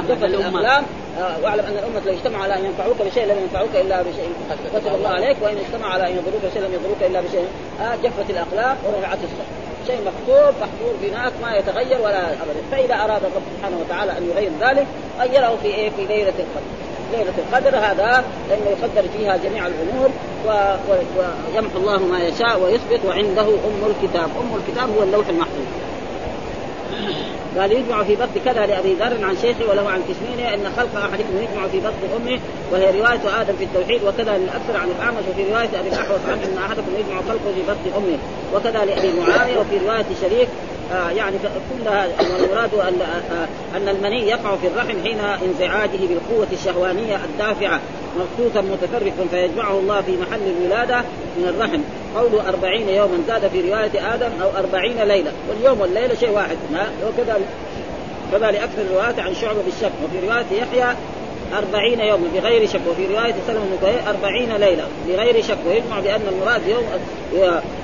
[0.00, 0.84] جفت الاقلام
[1.18, 4.32] آه واعلم أن الأمة لو اجتمعوا على أن ينفعوك بشيء لم ينفعوك إلا بشيء.
[4.74, 5.36] كتب الله عليك.
[5.42, 7.46] وإن اجتمعوا على أن يضروك بشيء لم يضروك إلا بشيء.
[7.80, 9.48] آه جفت الاقلام ورفعت الصحف
[9.86, 12.62] شيء مكتوب محفور هناك ما يتغير ولا ابدا.
[12.70, 14.86] فإذا أراد الرب سبحانه وتعالى أن يغير ذلك
[15.20, 16.72] غيره في إيه؟ في ليلة القدر.
[17.12, 20.10] ليلة القدر هذا لأنه يقدر فيها جميع الأمور
[20.46, 20.48] و...
[20.88, 20.94] و...
[21.54, 24.30] ويمحو الله ما يشاء ويثبت وعنده أم الكتاب.
[24.40, 25.66] أم الكتاب هو اللوح المحفوظ.
[27.58, 31.36] قال يجمع في بطن كذا لأبي ذر عن شيخه وله عن كسمينه أن خلق أحدكم
[31.36, 32.40] يجمع في بطن أمه
[32.72, 36.58] وهي رواية آدم في التوحيد وكذا للأكثر عن الأعمش وفي رواية أبي الأحوص عنه أن
[36.66, 38.18] أحدكم يجمع خلقه في بطن أمه
[38.54, 40.48] وكذا لأبي معاوية وفي رواية شريك
[40.92, 41.36] آه يعني
[41.78, 47.80] كلها والمراد أن آه أن المني يقع في الرحم حين انزعاجه بالقوة الشهوانية الدافعة
[48.16, 51.00] مبسوطا متفرقا فيجمعه الله في محل الولادة
[51.36, 51.80] من الرحم.
[52.16, 55.32] قوله أربعين يوما زاد في رواية آدم أو أربعين ليلة.
[55.48, 56.56] واليوم والليلة شيء واحد
[57.06, 57.46] وكذلك
[58.32, 59.92] كذا لأكثر الروايات عن شعبة بالشك.
[60.04, 60.96] وفي رواية يحيى
[61.58, 66.62] أربعين يوما بغير شك وفي رواية سلمة بن أربعين ليلة بغير شك ويجمع بأن المراد
[66.66, 66.84] يوم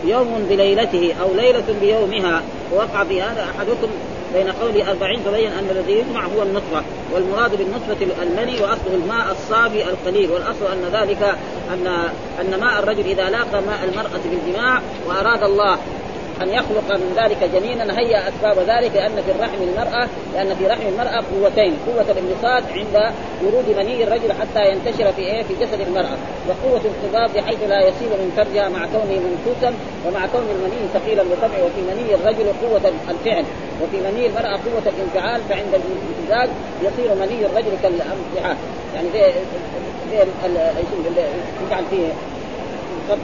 [0.05, 2.43] يوم بليلته أو ليلة بيومها.
[2.73, 3.89] ووقع في هذا أحدكم
[4.35, 6.83] بين قول أربعين تبين أن الذي يجمع هو النطفة
[7.15, 10.31] والمراد بالنطفة المني وأصله الماء الصافي القليل.
[10.31, 11.23] والأصل أن ذلك
[11.73, 11.87] أن
[12.41, 15.79] أن ماء الرجل إذا لاقى ماء المرأة بالجماع وأراد الله
[16.43, 17.99] أن يخلق من ذلك جنينا.
[17.99, 23.13] هيا أسباب ذلك لأن في الرحم المرأة لأن في رحم المرأة قوتين قوة الانبساط عند
[23.43, 26.17] ورود مني الرجل حتى ينتشر في إيه؟ في جسد المرأة
[26.49, 29.75] وقوة الانقباض بحيث لا يصيب من فرجها مع كونه منفوسا
[30.07, 33.45] ومع كون المني ثقيلا بطبعه وفي مني الرجل قوة الفعل
[33.83, 36.49] وفي مني المرأة قوة الانفعال فعند الامتزاج
[36.83, 38.57] يصير مني الرجل كالامتحان
[38.95, 39.33] يعني زي
[40.11, 40.25] زي
[41.67, 42.38] يجعل فيه.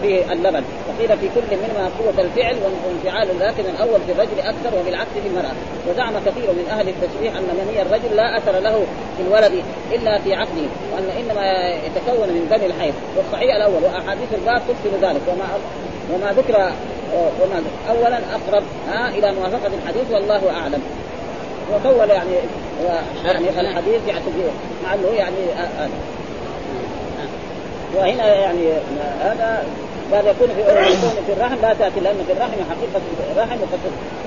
[0.03, 0.64] فيه اللبن.
[0.88, 5.55] وقيل في كل منهما قوة الفعل وانفعال لكن الأول في الرجل أكثر وبالعكس في المرأة.
[5.88, 10.35] وزعم كثير من أهل التشريح أن مني الرجل لا أثر له في الولد إلا في
[10.35, 12.94] عقله وأن إنما يتكون من دم الحيض.
[13.16, 15.23] والصحيح الأول وأحاديث الباب تفصل ذلك.
[15.29, 15.47] وما
[16.12, 16.73] وما ذكر
[17.14, 20.83] وما أولا أقرب ها إلى موافقة الحديث والله أعلم.
[21.73, 22.33] وطول يعني
[23.25, 24.25] يعني الحديث يعني
[24.85, 25.88] مع إنه يعني آه آه.
[27.96, 28.72] وهنا يعني
[29.20, 29.64] هذا
[30.12, 33.00] قال يكون في يكون في الرحم لا تأتي لأن في الرحم حقيقة
[33.33, 33.59] الرحم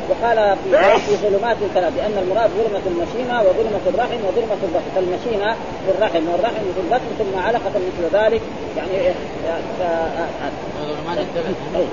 [0.09, 5.91] وقال في في ظلمات ثلاث لأن المراد ظلمة المشيمة وظلمة الرحم وظلمة البطن فالمشيمة في
[5.97, 8.41] الرحم والرحم في البطن ثم علقة مثل ذلك
[8.77, 9.13] يعني
[10.79, 11.87] ظلمات الثلاث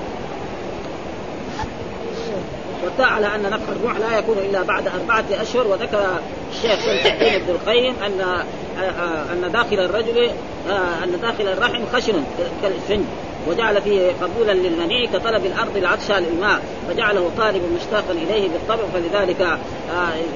[2.83, 3.97] والدعاء على أن نفخ الروح.
[3.97, 5.67] لا يكون إلا بعد أربعة أشهر.
[5.67, 6.19] وذكر
[6.51, 8.43] الشيخ سمح الدين ابن القيم ان
[9.31, 10.29] أن داخل الرجل
[11.03, 12.23] أن داخل الرحم خشن
[12.61, 13.05] كالاسفنج
[13.47, 16.61] وجعل فيه قبولا للمني كطلب الأرض العطش للماء.
[16.89, 19.57] فجعله طالب مشتاقا إليه بالطبع فلذلك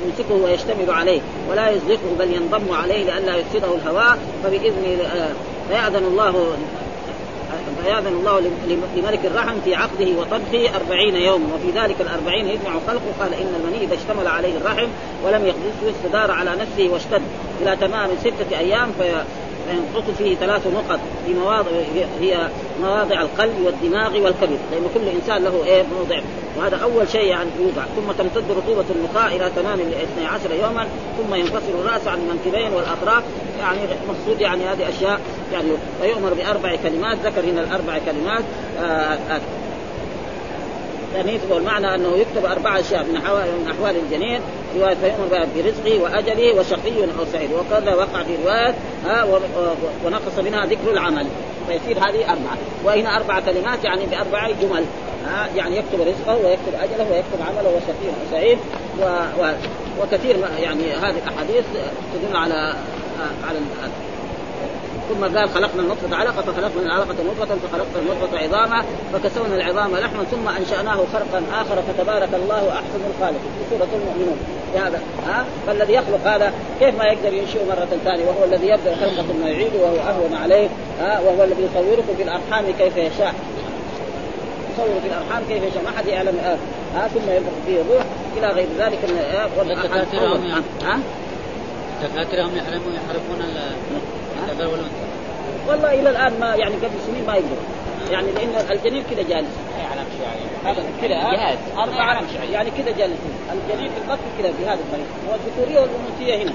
[0.06, 1.22] يمسكه ويشتمل عليه.
[1.52, 4.98] ولا يزلقه بل ينضم عليه لئلا يفسده الهواء فبإذن
[5.70, 6.58] فيأذن الله
[7.90, 8.40] فيأذن الله
[8.96, 13.02] لملك الرحم في عقده وطبخه أربعين يوما وفي ذلك الأربعين يجمع خلقه.
[13.20, 14.88] قال إن المني إذا اشتمل عليه الرحم
[15.26, 17.22] ولم يخبزه استدار على نفسه واشتد.
[17.62, 19.24] إلى تمام ستة أيام في
[19.70, 21.72] فينقص فيه ثلاث نقط في مواضع
[22.22, 22.48] هي
[22.82, 24.60] مواضع القلب والدماغ والكبد.
[24.72, 26.22] لأن كل إنسان له إيه؟ موضع.
[26.58, 27.84] وهذا أول شيء يعني يوضع.
[27.96, 30.88] ثم تمتد رطوبة النخاع إلى تمام الاثني عشر يوما.
[31.18, 33.24] ثم ينفصل الرأس عن المنكبين والأطراف.
[33.60, 33.80] يعني
[34.10, 35.20] مقصود يعني هذه أشياء.
[35.54, 35.68] يعني
[36.02, 37.18] ويؤمر بأربع كلمات.
[37.24, 38.44] ذكر هنا الأربع كلمات.
[38.80, 39.42] آه آه
[41.14, 44.42] تأنيث والمعنى أنه يكتب أربع أشياء من أحوال من أحوال الجنين
[44.76, 47.50] رواية فيؤمر برزقه وأجله وشقي أو سعيد.
[47.54, 48.76] وكذا وقع في رواية
[50.06, 51.28] ونقص منها ذكر العمل.
[51.68, 52.58] فيصير هذه أربعة.
[52.86, 54.86] وهنا أربع كلمات يعني بأربع جمل
[55.56, 58.58] يعني يكتب رزقه ويكتب أجله ويكتب عمله وشقي أو سعيد.
[60.02, 61.66] وكثير يعني هذه الأحاديث
[62.14, 62.76] تدل على
[63.48, 63.60] على
[65.10, 70.48] ثم قال خلقنا النطفة علقة فخلقنا العلقة مضغة فخلقنا المضغة عظاما فكسونا العظام لحما ثم
[70.48, 73.40] أنشأناه خلقا آخر فتبارك الله أحسن الخالق.
[73.40, 74.38] في سورة المؤمنون.
[74.76, 79.24] هذا ها؟ فالذي يخلق هذا كيف ما يقدر ينشئه مرة ثانية؟ وهو الذي يبدأ خلقة
[79.24, 80.68] ثم يعيده وهو أهون عليه
[81.00, 83.34] ها؟ وهو الذي يصوركم في الأرحام كيف يشاء.
[84.74, 85.84] يصور في الأرحام كيف يشاء.
[85.84, 86.40] ما حد يعلم
[86.96, 88.04] ها؟ ثم ينفخ فيه الروح
[88.38, 89.18] إلى غير ذلك من
[90.84, 91.00] ها؟
[92.04, 93.40] دكاترهم يحرمون يحرمون
[94.52, 94.68] الذكر
[95.68, 97.64] والله إلى الآن ما يعني قبل سنين ما يقدروا
[98.12, 99.50] يعني لأن الجنين كذا جالس.
[100.66, 101.58] يعني كذا جهاز.
[101.78, 102.22] أربع
[102.52, 105.08] يعني كذا جالسين الجنين في البطن كذا في هذا الطريق.
[105.32, 106.54] والذكوريه والأنوثية هنا.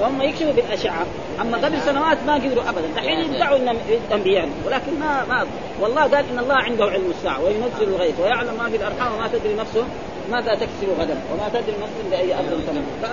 [0.00, 1.06] فهم يكشفوا بالأشعة.
[1.40, 2.88] أما قبل سنوات ما قدروا ابدا.
[2.96, 3.76] دحين يدعوا إنهم
[4.12, 4.48] أنبياء.
[4.66, 5.46] ولكن ما ما
[5.80, 9.54] والله قال إن الله عنده علم الساعة وينزل الغيث ويعلم ما في الأرحام وما تدري
[9.54, 9.84] نفسه
[10.30, 13.10] ماذا تكسب غدا وما تدري نفس بأي أرض تموت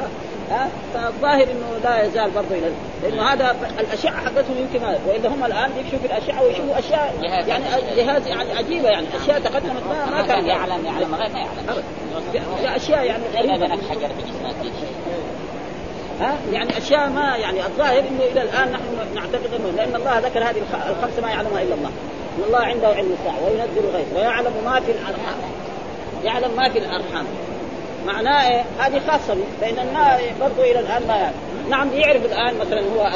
[0.52, 2.71] ها؟ فالظاهر إنه لا يزال برضه إلى
[3.04, 7.13] لأنه هذا الأشعة حقتهم يمكن ما واذا هم الآن يكشفوا في الأشعة ويشوفوا أشياء
[7.47, 7.63] يعني
[7.95, 9.08] جهاز يعني عجيبة يعني.
[9.23, 12.76] أشياء تقدمت ما, ما كان يعلم يعلم غير ما يعلم.
[12.76, 13.67] أشياء يعني غريبة.
[13.67, 14.54] حجر في جسمه
[16.21, 20.43] ها؟ يعني أشياء ما يعني الظاهر إنه إلى الآن نحن نعتقد إنه لأن الله ذكر
[20.43, 21.91] هذه الخمسه ما يعلمها إلا الله.
[22.38, 25.38] إن الله عنده علم الساعة وينزل الغيث ويعلم ما في الأرحام.
[26.23, 27.25] يعلم ما في الأرحام.
[28.06, 31.36] معناه إيه؟ هذه خاصة فان الناس برضه إلى الآن ما يعرف
[31.69, 33.12] نعم يعرف الآن مثلا هو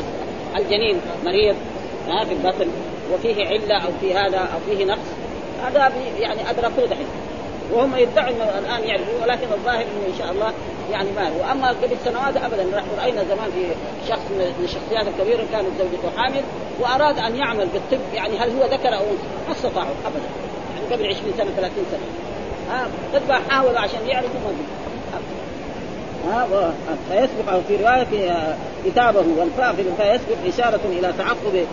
[0.57, 1.55] الجنين مريض
[2.07, 2.67] ها في البطن
[3.13, 5.07] وفيه علة أو في هذا أو فيه نقص.
[5.65, 7.07] هذا يعني أدركوه دحين.
[7.73, 10.53] وهم يدعوا انه الآن يعرفوا ولكن الظاهر إنه إن شاء الله
[10.91, 12.83] يعني ما واما قبل سنوات ابدا.
[12.97, 13.63] رأينا زمان في
[14.09, 16.41] شخص من الشخصيات الكبيرة كانت زوجته حامل
[16.79, 18.13] وأراد أن يعمل بالطب.
[18.13, 19.05] يعني هل هو ذكر أو
[19.47, 20.29] ما استطاعوا ابدا.
[20.75, 21.99] يعني قبل 20 سنة 30 سنة.
[22.69, 24.39] ها قد حاولوا عشان يعرفوا
[26.25, 26.73] ما ها
[27.09, 28.07] فيسبق في رواية
[28.85, 29.25] كتابه.
[29.37, 31.65] والفاء في الفاء يسبق إشارة إلى تعقب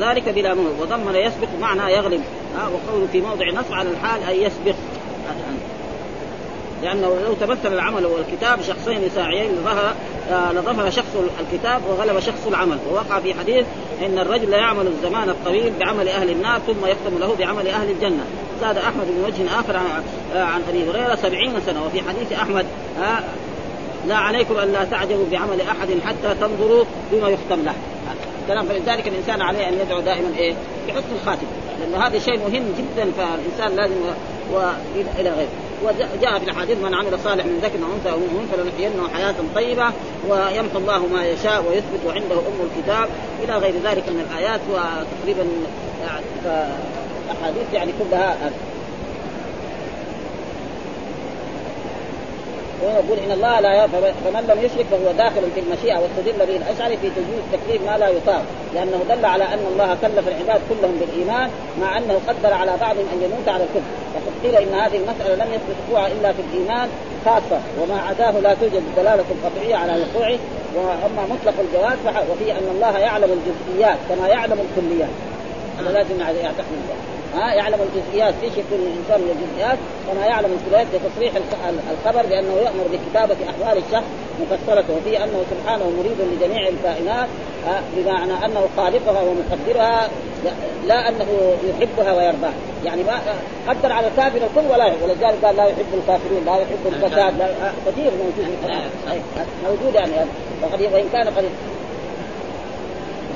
[0.00, 2.22] ذلك بلا موت وضمن يسبق معنى يغلب.
[2.56, 4.74] وقوله في موضع نصب على الحال أي يسبق.
[6.84, 9.94] لأنه لو تمثل العمل والكتاب شخصين ساعيين لظهر
[10.30, 12.78] آه، لظهر شخص الكتاب وغلب شخص العمل.
[12.90, 13.66] ووقع في حديث
[14.06, 18.24] إن الرجل لا يعمل الزمان الطويل بعمل أهل النار ثم يختم له بعمل أهل الجنة.
[18.60, 20.02] زاد أحمد من وجه آخر عن,
[20.34, 21.86] آه، أبي هريرة سبعين سنة.
[21.86, 22.66] وفي حديث أحمد
[23.00, 23.18] آه،
[24.08, 27.74] لا عليكم أن لا تعجبوا بعمل أحد حتى تنظروا بما يختم له.
[28.48, 30.54] كلام فلذلك الإنسان عليه أن يدعو دائما إيه؟
[30.88, 31.48] بحسن الخاتمه
[31.80, 33.94] لأنه هذا شيء مهم جدا فالإنسان لازم
[34.52, 35.63] والى غيره.
[35.84, 39.86] وجاء في الحديث من عمل صالح من ذكر أو أنثى أو مؤمن فلنحيينه حياة طيبة
[40.28, 43.08] ويمحو الله ما يشاء ويثبت وعنده أم الكتاب.
[43.44, 45.46] إلى غير ذلك من الآيات وتقريبا
[46.02, 46.26] يعني
[47.30, 48.50] احاديث يعني كلها
[52.86, 53.86] ويقول إن الله لا
[54.24, 58.08] فمن لم يشرك فهو داخل في المشيئة واستدل به الأشعري في تجويز تكليف ما لا
[58.08, 58.42] يطاق
[58.74, 63.22] لأنه دل على أن الله كلف العباد كلهم بالإيمان مع أنه قدر على بعضهم أن
[63.22, 63.90] يموت على الكفر.
[64.14, 66.88] وقد قيل إن هذه المسألة لم يثبت وقوعها إلا في الإيمان
[67.24, 70.38] خاصة وما عداه لا توجد دلالة قطعية على وقوعه.
[70.76, 71.98] وأما مطلق الجواز
[72.30, 75.14] وفي أن الله يعلم الجزئيات كما يعلم الكليات.
[75.78, 76.64] هذا لازم يعتقد
[77.36, 79.78] ها يعلم الجزئيات إيش يكون الإنسان من الجزئيات.
[80.08, 81.32] كما يعلم الكليات بتصريح
[81.92, 84.04] الخبر بأنه يأمر بكتابة أحوال الشخص
[84.40, 87.28] مفسرته وفي أنه سبحانه مريد لجميع الكائنات
[87.96, 90.08] بمعنى أنه خالقها ومقدرها
[90.86, 92.52] لا أنه يحبها ويرضاها.
[92.84, 93.20] يعني ما
[93.68, 97.72] قدر على الكافر الكل ولا يحب ولذلك قال لا يحب الكافرين لا يحب الفساد لا
[97.86, 98.46] كثير موجود.
[99.64, 100.12] موجود يعني.
[100.62, 101.44] وقد وإن كان قد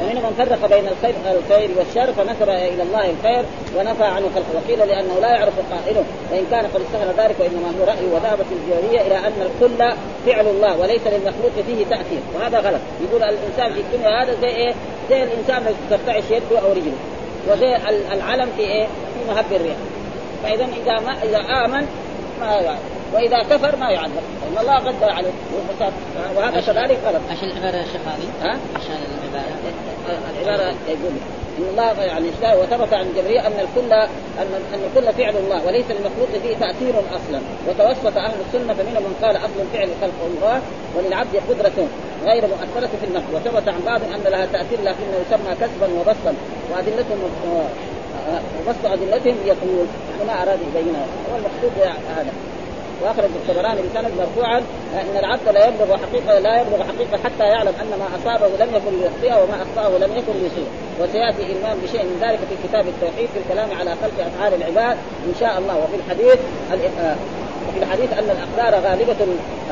[0.03, 3.45] ومنهم من فرق بين الخير الخير والشر فنسب إلى الله الخير
[3.77, 7.85] ونفى عنه خلقه وقيل لأنه لا يعرف قائله وإن كان قد استغنى ذلك وانما هو
[7.85, 13.23] رأي وذهبت الجوهريه إلى أن الكل فعل الله وليس للمخلوق فيه تأثير وهذا غلط يقول
[13.23, 14.75] الإنسان في الدنيا هذا زي إيه؟
[15.11, 16.99] زي الإنسان لو ترتعش يده أو رجله
[17.51, 17.77] وزي
[18.13, 19.77] العلم في إيه؟ في مهب الرياح
[20.43, 21.87] فإذا إذا ما إذا آمن
[22.41, 22.79] ما
[23.15, 25.31] وإذا كفر ما يعذب لأن الله قدر عليه
[26.37, 27.23] وهذا كذلك غلط.
[27.31, 29.55] عشان العبارة يا شيخ هذه؟ ها؟ عشان العبارة.
[30.43, 31.13] العبارة يقول
[31.59, 32.29] إن الله يعني
[32.61, 37.41] وثبت عن جبريل أن الكل ان أن الكل فعل الله وليس للمخلوق فيه تأثير أصلا.
[37.69, 40.61] وتوسط أهل السنة فمنهم من قال أصل الفعل خلق الله
[40.97, 41.87] وللعبد قدره
[42.25, 43.27] غير مؤثرة في النفس.
[43.35, 46.35] وثبت عن بعض أن لها تأثير لكنه يسمى كسبا وبسطا.
[46.73, 47.19] وأدلتهم
[48.59, 49.87] وبسط أدلتهم يقول
[50.27, 51.07] ما أراد يبينها.
[51.33, 51.73] هو المقصود
[52.17, 52.33] هذا
[53.03, 54.59] وأخرج الطبراني بسند مرفوعا
[54.95, 58.99] إن العبد لا يبلغ حقيقه لا يبلغ حقيقة حتى يعلم أن ما أصابه لم يكن
[59.01, 60.71] ليخطئه وما أخطأه لم يكن ليصيبه.
[61.01, 64.97] وسيأتي إلمام بشيء من ذلك في كتاب التوحيد في الكلام على خلق أفعال العباد
[65.29, 65.77] إن شاء الله.
[65.77, 66.39] وفي الحديث
[67.69, 69.21] وفي الحديث أن الاقدار غالبة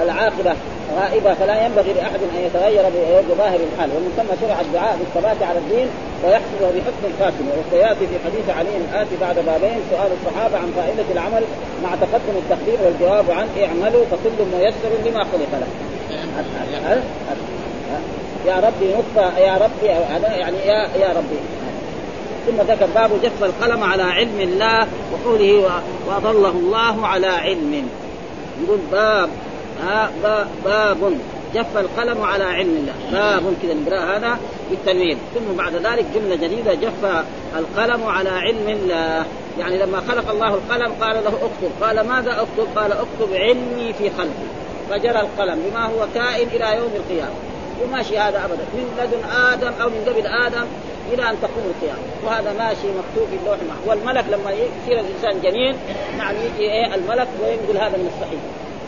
[0.03, 0.55] العاقبة
[1.01, 2.83] غائبة فلا ينبغي لأحد أن يتغير
[3.29, 3.90] بظاهر الحال.
[3.96, 5.88] ومن ثم شرع الدعاء بالثبات على الدين
[6.25, 11.42] ويحصل بحسن الخاتمه وسيأتي في حديث علي الآتي بعد بابين سؤال الصحابة عن فائدة العمل
[11.83, 15.68] مع تقدم التقدير والجواب عن اعملوا فكل ميسر لما خلق له.
[18.49, 21.38] يا ربي نطفه يا ربي يعني يا يا ربي.
[22.47, 27.89] ثم ذكر باب جف القلم على علم الله وقوله وأضله الله على علم.
[28.65, 29.29] يقول باب
[29.83, 30.11] ها
[30.65, 31.19] باب
[31.55, 32.95] جف القلم على علم الله.
[33.13, 34.39] باب كذا نقرا هذا
[34.71, 35.19] بالتنوين.
[35.35, 37.25] ثم بعد ذلك جملة جديدة جف
[37.57, 39.25] القلم على علم الله.
[39.59, 41.71] يعني لما خلق الله القلم قال له اكتب.
[41.83, 44.49] قال ماذا اكتب؟ قال اكتب علمي في خلقي.
[44.91, 47.35] فجرى القلم بما هو كائن إلى يوم القيامة.
[47.83, 48.65] وماشي هذا ابدا.
[48.75, 50.67] من لدن آدم أو من قبل آدم
[51.12, 52.03] إلى أن تقوم القيامة.
[52.25, 53.88] وهذا ماشي مكتوب في اللوح المحفوظ.
[53.88, 55.77] والملك لما يصير الإنسان جنين
[56.19, 58.40] نعم يجي إيه الملك وينقل هذا الصحيح.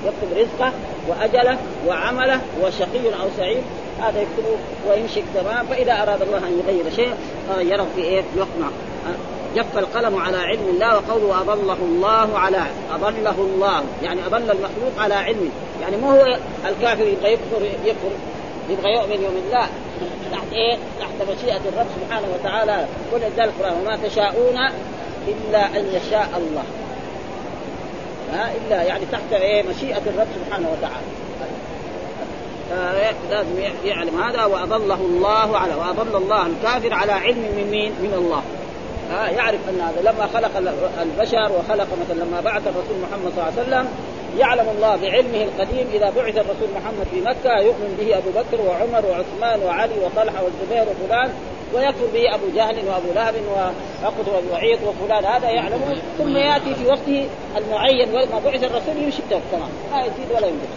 [0.05, 0.73] يكتب رزقه
[1.09, 3.63] وأجله وعمله وشقي أو سعيد
[4.01, 4.57] هذا يكتبه
[4.89, 5.67] ويمشي تمام.
[5.67, 7.13] فإذا أراد الله أن يغير شيء
[7.73, 8.73] يرى في إيه في وقت
[9.57, 12.63] جف القلم على علم الله وقوله أضله الله على
[12.95, 13.83] أضله الله.
[14.03, 15.51] يعني أضل المخلوق على علمه.
[15.83, 18.11] يعني ما هو الكافر يبغى يكفر يكفر
[18.71, 19.69] يبغى يؤمن يوم الله
[20.33, 22.87] تحت إيه؟ تحت مشيئة الرب سبحانه وتعالى.
[23.13, 24.59] كل ذلك القرآن وما تشاءون
[25.29, 26.65] إلا أن يشاء الله.
[28.33, 31.07] ها؟ إلا يعني تحت إيه؟ مشيئة الرب سبحانه وتعالى.
[33.31, 34.45] لازم يعلم هذا.
[34.45, 38.43] وأضله الله على وأضل الله الكافر على علم من مين؟ من الله.
[39.11, 40.51] ها؟ يعرف أن هذا لما خلق
[41.03, 43.89] البشر وخلق مثلا لما بعث الرسول محمد صلى الله عليه وسلم
[44.37, 49.07] يعلم الله بعلمه القديم إذا بعث الرسول محمد في مكة يؤمن به أبو بكر وعمر
[49.07, 51.31] وعثمان وعلي وطلحة والزبير وفلان
[51.75, 55.25] ويكفر به أبو جهل وأبو لهب وعقد وأبو وعيط وفلان.
[55.25, 55.97] هذا يعلمه.
[56.19, 59.71] ثم يأتي في وقته المعين ولما بعث الرسول يمشي تمام.
[59.93, 60.69] لا يزيد ولا ينقص.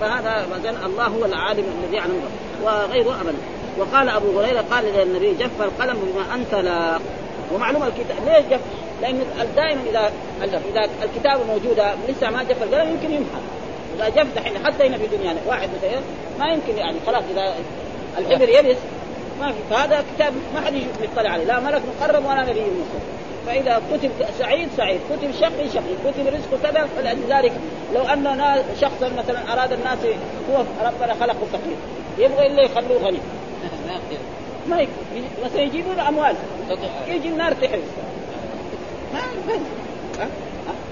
[0.00, 2.22] فهذا مثلا الله هو العالم الذي يعلم
[2.64, 3.38] وغيره أبدا.
[3.78, 6.98] وقال أبو هريرة قال للنبي جف القلم بما أنت لا.
[7.54, 8.16] ومعلومه الكتاب.
[8.26, 8.60] ليش جف؟
[9.02, 9.20] لأن
[9.56, 10.12] دائما إذا
[10.42, 13.40] إذا الكتابه موجوده لسه ما جف القلم يمكن يمحى
[13.96, 16.00] إذا جف دحين حتى هنا في دنيانا واحد مثلا
[16.38, 17.54] ما يمكن يعني خلاص إذا
[18.18, 18.76] الحبر يبس
[19.40, 19.58] ما في.
[19.70, 23.02] فهذا كتاب ما حد يطلع عليه لا ملك مقرب ولا نبي مرسل
[23.46, 25.00] فإذا كتب سعيد سعيد.
[25.10, 25.94] كتب شقي شقي.
[26.04, 27.52] كتب رزق كذا فلذلك
[27.94, 29.98] لو أن شخصا مثلا أراد الناس
[30.50, 31.76] هو ربنا خلقه فقير.
[32.18, 33.18] يبغى إلا يخلوه غني.
[34.70, 35.28] ما يقدر.
[35.44, 36.34] مثلا يجيبون أموال.
[37.08, 37.82] يجي النار تحرق.
[39.12, 39.22] ما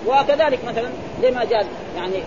[0.06, 0.88] وكذلك مثلا
[1.22, 2.22] زي ما جاء يعني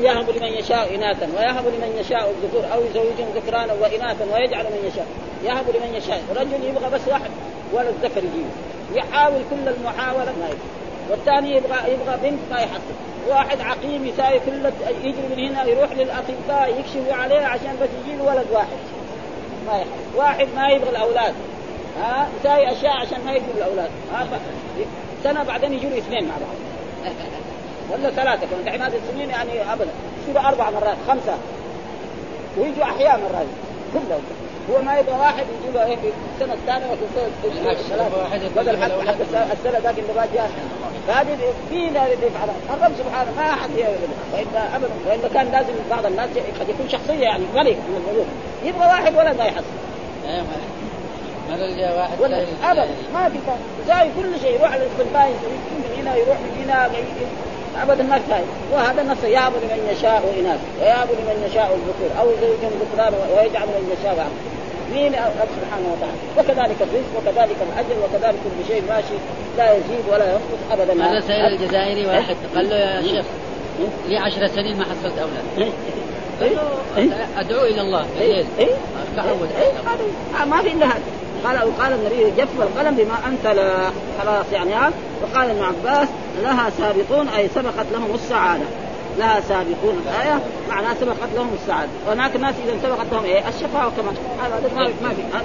[0.00, 5.06] يهب لمن يشاء اناثا ويهب لمن يشاء الذكور أو يزوجهم ذكرانا واناثا ويجعل من يشاء
[5.44, 7.30] يهب لمن يشاء رجل يبغى بس واحد
[7.72, 8.50] ولد ذكر يجيبه
[8.94, 10.76] يحاول كل المحاولة ما يبغى
[11.10, 12.94] والثاني يبغى يبغى بنت ما يحصل
[13.28, 14.70] واحد عقيم يساوي كل
[15.04, 18.78] يجري من هنا يروح للأطباء يكشفوا عليه عشان بس يجيب ولد واحد
[19.66, 21.34] ما يحصل واحد ما يبغى الأولاد
[22.00, 24.26] ها؟ يساوي أشياء عشان ما يجيب الأولاد ها
[25.26, 26.56] سنة بعدين يجوا اثنين مع بعض.
[27.90, 28.64] ولا ثلاثة كمان.
[28.64, 29.90] دحين هذه السنين يعني ابدا.
[30.22, 31.36] يصيروا أربع مرات خمسة.
[32.58, 33.46] ويجوا أحياء مرات.
[33.92, 34.22] كلهم.
[34.70, 39.08] هو ما يبغى واحد يجي له إيه في السنة الثانية وفي السنة الثالثه بدل حتى
[39.08, 40.50] حتى السنة ذاك اللي ما جاء.
[41.08, 44.94] فهذه في اللي يفعلها الرب سبحانه ما أحد والا ابدا.
[45.08, 48.26] والا كان لازم بعض الناس قد يكون شخصية يعني ملك من الملوك
[48.64, 49.64] يبغى واحد ولا ما يحصل.
[52.20, 52.88] ولا ابدا.
[53.14, 53.38] ما في
[53.84, 54.54] يساوي كل شيء.
[54.54, 56.90] يروح على الاستنباء من هنا يروح من هنا
[57.82, 62.10] ابدا ما كفايه وهذا النص يهب لمن يشاء اناث ويهب لمن يشاء الذكور.
[62.20, 64.56] أو زوج ذكران ويجعل من يشاء عبد
[64.94, 69.18] مين الرب سبحانه وتعالى؟ وكذلك الرزق وكذلك الأجر وكذلك كل شيء ماشي.
[69.58, 71.04] لا يزيد ولا ينقص ابدا.
[71.04, 72.36] هذا سائل الجزائري واحد.
[72.56, 73.26] قال له يا شيخ
[74.08, 75.72] لي عشر سنين ما حصلت أولاد.
[77.38, 78.06] أدعو إلى الله.
[78.20, 78.46] الليل
[80.46, 81.00] ما في إلا هذا.
[81.44, 84.90] قال قال النبي جف القلم بما أنت لا خلاص يعني ها؟
[85.22, 86.08] وقال ابن عباس
[86.42, 88.64] لها سابقون أي سبقت لهم السعادة.
[89.18, 91.90] لها سابقون الآية معناها سبقت لهم السعادة.
[92.08, 94.60] وهناك الناس إذا سبقت لهم إيه؟ الشفاعة كمان هذا
[95.02, 95.42] ما في ها؟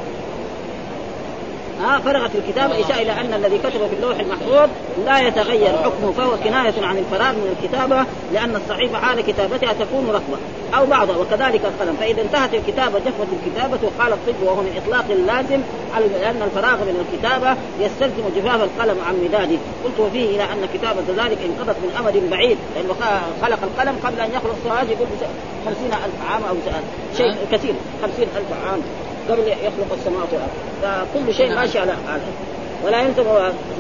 [1.99, 4.69] فرغت الكتابة إشارة إلى أن الذي كتب في اللوح المحفوظ
[5.06, 10.38] لا يتغير حكمه فهو كناية عن الفراغ من الكتابة لأن الصحيفة حال كتابتها تكون رطبة
[10.77, 11.17] أو بعضها.
[11.17, 11.95] وكذلك القلم.
[11.99, 15.62] فإذا انتهت الكتابة جفت الكتابة وقال الطب وهو من إطلاق اللازم
[15.95, 19.57] على لأن الفراغ من الكتابة يستلزم جفاف القلم عن مداده.
[19.84, 22.93] قلت وفيه إلى أن كتابة ذلك انقضت من أمد بعيد لأنه
[23.41, 25.07] خلق القلم قبل أن يخلق السراج يقول
[25.65, 26.55] خمسين ألف عام أو
[27.17, 27.74] شيء كثير.
[28.01, 28.82] خمسين ألف عام
[29.30, 31.07] قبل يخلق السماوات والأرض.
[31.13, 32.22] فكل شيء ماشي على هذا
[32.86, 33.23] ولا يلزم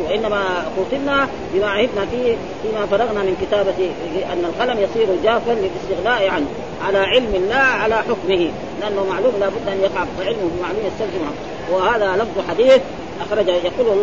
[0.09, 3.91] وإنما قتلنا بما عهدنا فيه فيما فرغنا من كتابة
[4.33, 6.47] أن القلم يصير جافا للاستغناء عنه
[6.87, 11.25] على علم الله على حكمه لأنه معلوم لابد أن يقع علمه بمعلوم يستلزم
[11.71, 12.81] وهذا لفظ حديث
[13.21, 13.97] أخرج يقول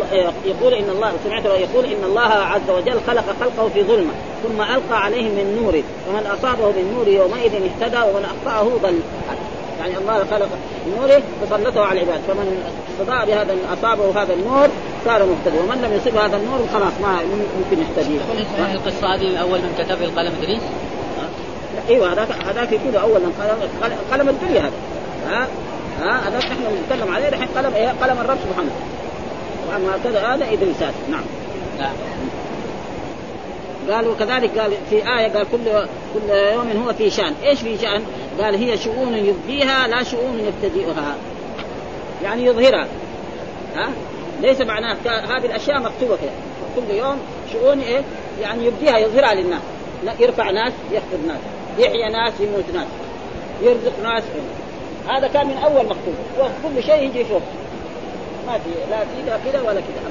[0.45, 4.11] يقول إن الله سمعت يقول إن الله عز وجل خلق خلقه في ظلمة
[4.43, 8.99] ثم ألقى عليهم من نوره فمن أصابه من نور يومئذ اهتدى ومن أخطأه ضل.
[9.79, 10.49] يعني الله خلق
[10.97, 12.21] نوره فسلطه على العباد.
[12.27, 14.67] فمن استضاء بهذا أصابه هذا النور
[15.05, 15.59] صار مهتدي.
[15.59, 17.19] ومن لم يصب هذا النور خلاص ما
[17.59, 18.17] ممكن يهتدي.
[18.73, 20.61] القصة هذه اول من كتب القلم إدريس؟
[21.89, 23.33] إيوه هذاك هذاك اول من
[23.81, 24.71] قلم قلم الدنيا هذا.
[25.29, 25.47] ها؟
[26.01, 28.71] ها؟ هذاك نحن نتكلم عليه الحين قلم إيه قلم الرب سبحانه.
[29.69, 31.23] وأما كذا هذا ادريس نعم.
[31.79, 31.93] نعم.
[33.91, 35.65] قال وكذلك قال في آية قال كل
[36.13, 38.03] كل يوم هو في شأن، إيش في شأن؟
[38.39, 41.15] قال هي شؤون يبديها لا شؤون يبتدئها.
[42.23, 42.87] يعني يظهرها.
[43.75, 43.89] ها؟
[44.41, 46.31] ليس معناه هذه الأشياء مكتوبة فيها،
[46.75, 47.17] كل يوم
[47.53, 48.01] شؤون إيه؟
[48.41, 49.61] يعني يبديها يظهرها للناس.
[50.05, 51.39] لا يرفع ناس يخفض ناس،
[51.79, 52.87] يحيى ناس يموت ناس،
[53.61, 54.23] يرزق ناس
[55.09, 57.41] هذا كان من أول مكتوب، وكل شيء يجي فوق.
[58.47, 60.08] ما في لا كذا كذا ولا كذا.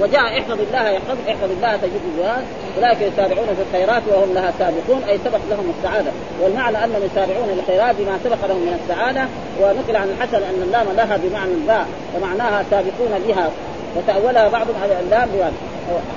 [0.00, 2.44] وجاء احفظ الله يحفظ احفظ الله تجد الجهاد
[2.76, 5.02] أولئك يسارعون في الخيرات وهم لها سابقون.
[5.08, 6.10] أي سبق لهم السعادة.
[6.40, 9.24] والمعنى انهم يسارعون الخيرات بما سبق لهم من السعادة.
[9.60, 11.86] ونقل عن الحسن أن اللام لها بمعنى الباء
[12.16, 13.50] ومعناها سابقون بها.
[13.96, 15.28] وتأولها بعضهم على اللام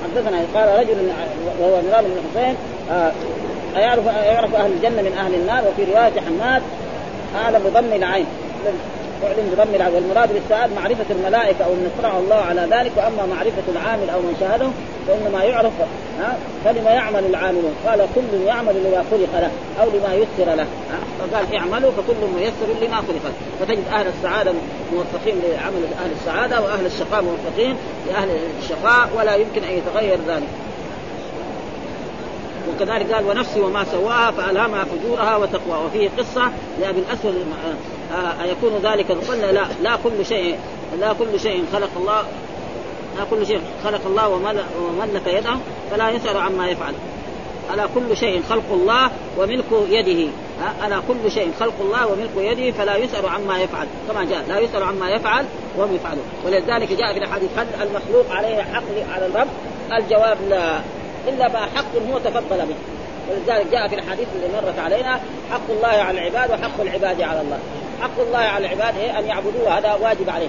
[0.04, 1.10] حدثنا قال رجل
[1.60, 2.56] وهو مرام بن حسين
[2.90, 3.12] آه
[3.76, 5.64] يعرف يعرف أهل الجنة من أهل النار.
[5.68, 6.62] وفي رواية حماد
[7.34, 8.26] هذا بضم العين.
[9.24, 13.62] اعلن بضم العين والمراد بالسعاد معرفة الملائكة أو من اطلع الله على ذلك وأما معرفة
[13.68, 14.68] العامل أو من شاهده
[15.08, 15.72] فإنما يعرف
[16.20, 19.50] ها فلما يعمل العاملون؟ قال كل يعمل لما خلق له
[19.80, 20.66] أو لما يسر له
[21.18, 24.52] فقال اعملوا فكل ميسر لما خلق فتجد أهل السعادة
[24.92, 28.28] موفقين لعمل أهل السعادة وأهل الشقاء موفقين لأهل
[28.62, 30.48] الشقاء ولا يمكن أن يتغير ذلك.
[32.68, 35.86] وكذلك قال ونفسي وما سواها فألهمها فجورها وتقوى.
[35.86, 36.50] وفيه قصة
[36.80, 37.34] لأبي الأسود
[38.42, 40.58] أيكون ذلك؟ قلنا لا لا كل شيء
[41.00, 42.22] لا كل شيء خلق الله
[43.18, 45.56] لا كل شيء خلق الله وملك يده
[45.90, 46.94] فلا يسأل عما يفعل.
[47.74, 50.30] ألا كل شيء خلق الله وملك يده.
[50.86, 53.86] ألا كل شيء خلق الله وملك يده فلا يسأل عما يفعل.
[54.08, 55.44] كما جاء لا يسأل عما يفعل
[55.76, 56.24] وهم يفعلون.
[56.46, 58.82] ولذلك جاء في الحديث هل المخلوق عليه حق
[59.14, 59.48] على الرب؟
[59.92, 60.80] الجواب لا.
[61.28, 62.76] إلا ما حق هو تفضل به.
[63.30, 67.58] ولذلك جاء في الحديث اللي مرت علينا حق الله على العباد وحق العباد على الله.
[68.02, 70.48] حق الله على العباد أن يعبدوه هذا واجب عليه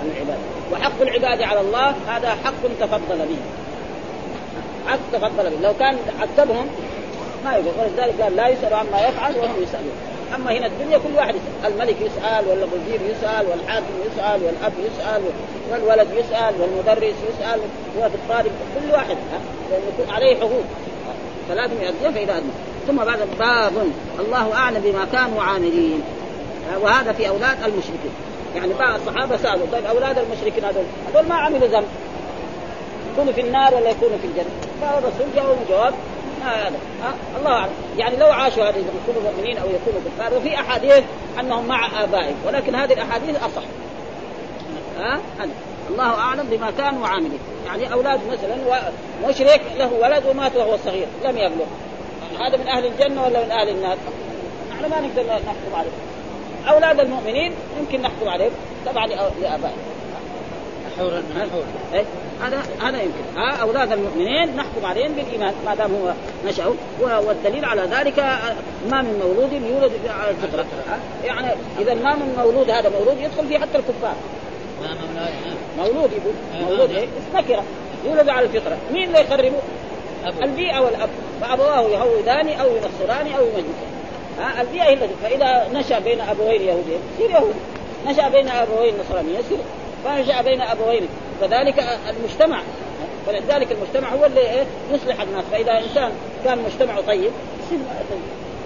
[0.00, 0.38] على العباد.
[0.72, 3.38] وحق العباد على الله هذا حق تفضل به.
[4.86, 5.56] حق تفضل به.
[5.62, 6.66] لو كان عذبهم
[7.44, 7.72] ما يقول.
[7.78, 9.96] ولذلك قال لا يسأل عما يفعل وهم يسألون.
[10.34, 11.72] أما هنا الدنيا كل واحد يسأل.
[11.72, 15.22] الملك يسأل ولا الوزير يسأل والحاكم يسأل والأب يسأل
[15.70, 17.60] والولد يسأل والمدرس يسأل
[17.98, 19.40] والطالب كل واحد ها؟
[20.14, 20.64] عليه حقوق.
[21.48, 22.42] فلازم يؤديها فإذا
[22.86, 23.72] ثم بعد باب
[24.18, 26.02] الله أعلم بما كانوا عاملين.
[26.82, 28.14] وهذا في أولاد المشركين.
[28.56, 31.88] يعني بعض الصحابة سألوا طيب أولاد المشركين هذول هذول ما عملوا ذنب.
[33.12, 34.50] يكونوا في النار ولا يكونوا في الجنة؟
[34.80, 35.94] فالرسول جاوب جواب
[36.44, 37.72] هذا آه الله أعلم.
[37.98, 40.38] يعني لو عاشوا هذه يكونوا مؤمنين أو يكونوا كفار.
[40.38, 41.04] وفي أحاديث
[41.40, 43.62] أنهم مع آبائهم ولكن هذه الأحاديث أصح.
[44.98, 45.48] ها؟ أه؟
[45.90, 47.38] الله أعلم بما كانوا عاملين.
[47.66, 48.80] يعني أولاد مثلا
[49.28, 51.66] مشرك له ولد ومات وهو صغير لم يبلغ.
[52.40, 53.96] هذا من أهل الجنة ولا من أهل النار؟
[54.70, 55.90] نحن ما نقدر نحكم عليه.
[56.68, 58.52] أولاد المؤمنين يمكن نحكم عليهم.
[58.86, 59.94] طبعا لابائهم
[60.98, 61.22] حورا
[61.94, 62.04] إيه؟
[62.42, 63.36] هذا هذا يمكن.
[63.36, 65.54] ها؟ أولاد المؤمنين نحكم عليهم بالإيمان.
[65.66, 66.12] ما دام هو
[66.46, 66.74] نشأوا.
[67.00, 68.18] والدليل على ذلك
[68.90, 70.66] ما من مولود يولد على الفطرة.
[71.24, 71.48] يعني
[71.78, 74.14] إذا ما من مولود هذا مولود يدخل فيه حتى الكفار.
[75.78, 76.34] مولود يقول
[76.70, 77.64] مولود إيه؟ نكره
[78.06, 78.76] يولد على الفطرة.
[78.92, 79.58] مين اللي يخربه؟
[80.42, 81.08] البيئة والأب.
[81.40, 83.93] فأبواه يهودان أو ينصران أو يمجسان
[84.38, 87.58] ها البيئه التي فإذا نشأ بين أبوين يهودين يصير يهودي.
[88.06, 89.58] نشأ بين أبوين نصرانيين يصير.
[90.04, 91.08] فنشأ بين أبوين.
[91.40, 92.60] كذلك المجتمع.
[93.26, 95.44] فلذلك المجتمع هو اللي إيه يصلح الناس.
[95.52, 96.12] فإذا إنسان
[96.44, 97.30] كان مجتمعه طيب
[97.66, 97.78] يصير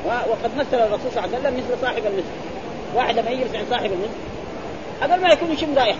[0.07, 2.25] وقد مثل الرسول صلى الله عليه وسلم مثل صاحب المسك
[2.95, 4.19] واحد لما يجلس عند صاحب المسك
[5.03, 5.99] قبل ما يكون يشم رائحة.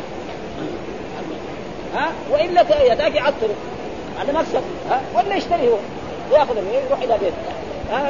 [1.95, 2.63] ها؟ والا
[2.95, 3.55] ذاك يعطره
[4.21, 5.77] على مكسب ها؟ ولا يشتري هو.
[6.33, 7.37] يأخذ يروح إلى بيته.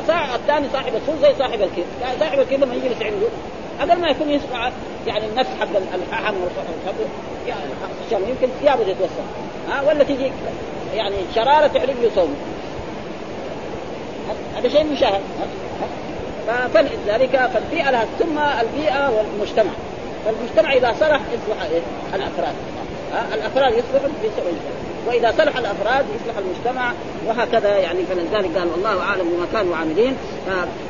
[0.07, 3.27] ساعة الثاني صاحب السوق زي صاحب الكير يعني صاحب الكير لما يجلس عنده
[3.81, 4.71] قبل ما يكون يسمع
[5.07, 6.35] يعني النفس حق اللحم
[8.11, 9.23] يعني يمكن ثيابه تتوسع.
[9.69, 10.33] ها ولا تجي
[10.95, 12.29] يعني شرارة تحرق له
[14.57, 15.21] هذا شيء مشاهد.
[16.75, 19.73] فلذلك فالبيئة لها ثم البيئة والمجتمع.
[20.25, 21.67] فالمجتمع إذا صلح يصلح
[22.15, 22.55] الأفراد.
[23.35, 24.57] الأفراد يصلحوا بسبب
[25.09, 26.93] وإذا صلح الأفراد يصلح المجتمع
[27.27, 30.17] وهكذا يعني فلذلك قال والله أعلم بما كانوا عاملين.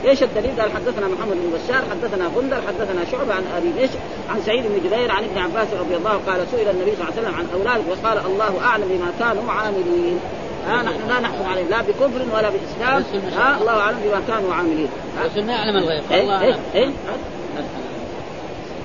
[0.05, 3.99] إيش الدليل؟ قال حدثنا محمد بن بشار حدثنا غندر حدثنا شعبة عن أبي بشر
[4.31, 7.21] عن سعيد بن جبير عن ابن عباس رضي الله قال سئل النبي صلى الله عليه
[7.21, 10.21] وسلم عن اولاده وقال الله أعلم بما كانوا عاملين.
[10.67, 13.05] ها نحن لا نحكم عليهم لا بكفر ولا بإسلام.
[13.39, 14.89] ها الله أعلم بما كانوا عاملين.
[15.21, 16.03] الرسول ما يعلم الغيب.
[16.11, 16.91] إيه إيه إيه.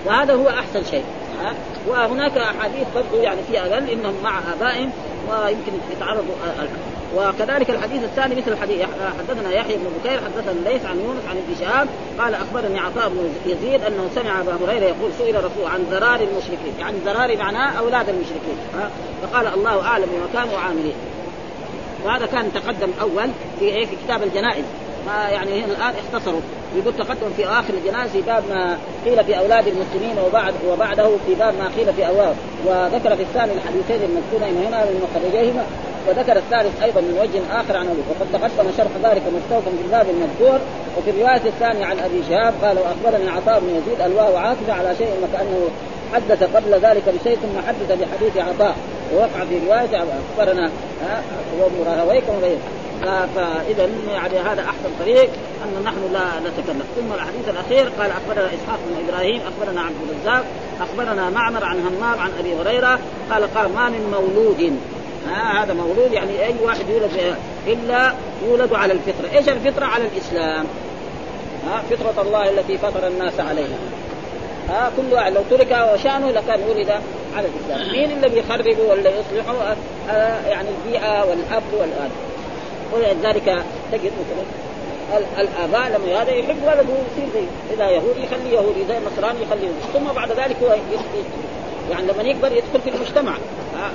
[0.05, 1.03] وهذا هو أحسن شيء.
[1.87, 4.91] وهناك أحاديث برضو يعني في أقل إنهم مع آبائهم
[5.29, 6.35] ويمكن يتعرضوا
[7.17, 8.81] وكذلك الحديث الثاني مثل الحديث
[9.19, 11.87] حدثنا يحيى بن بكير حدثنا ليس عن يونس عن ابن شهاب
[12.19, 16.73] قال أخبرني عطاء بن يزيد أنه سمع أبا هريرة يقول سئل رسول عن ذرار المشركين
[16.79, 18.57] يعني ذرار معناه أولاد المشركين
[19.21, 20.95] فقال الله أعلم بما كانوا عاملين.
[22.05, 24.65] وهذا كان تقدم أول في إيه؟ في كتاب الجنائز.
[25.07, 26.41] ما يعني هنا الآن اختصروا.
[26.75, 31.35] يقول تقدم في آخر الجنائز في باب ما قيل في أولاد المسلمين وبعد وبعده في
[31.35, 32.35] باب ما قيل في أولاد
[32.65, 35.65] وذكر في الثاني الحديثين المذكورين هنا من مخرجيهما
[36.07, 40.05] وذكر الثالث أيضا من وجه آخر عن ابي وقد تقدم شرح ذلك مستوفا في الباب
[40.09, 40.59] المذكور.
[40.97, 45.11] وفي الرواية الثانية عن أبي شهاب قال وأخبرني عطاء بن يزيد الواه عاطفة على شيء
[45.23, 45.69] وكأنه
[46.13, 48.75] حدث قبل ذلك بشيء ثم حدث بحديث عطاء.
[49.13, 50.03] ووقع في رواية
[50.37, 50.71] أخبرنا
[51.59, 55.29] وابن وغيره فإذا يعني هذا أحسن طريق
[55.63, 60.45] أن نحن لا نتكلم ثم الحديث الأخير قال أخبرنا إسحاق بن إبراهيم أخبرنا عبد الرزاق
[60.81, 62.99] أخبرنا معمر عن همام عن أبي هريرة
[63.31, 64.77] قال قال ما من مولود
[65.29, 67.35] ها هذا مولود يعني أي واحد يولد
[67.67, 68.13] إلا
[68.47, 70.65] يولد على الفطرة، إيش الفطرة؟ على الإسلام.
[71.67, 73.77] ها فطرة الله التي فطر الناس عليها.
[74.69, 76.89] ها كل واحد لو ترك وشانه لكان ولد
[77.35, 79.75] على الإسلام، مين الذي يخربه ولا يصلحه؟
[80.09, 82.11] آه يعني البيئة والأب والأب.
[82.93, 84.63] ولذلك تجد مثلا.
[85.39, 90.13] الآباء لما هذا يحب ولده يصير زي إذا يهودي يخليه يهودي إذا نصراني يخليه ثم
[90.15, 90.75] بعد ذلك هو
[91.91, 93.37] يعني لما يكبر يدخل في المجتمع.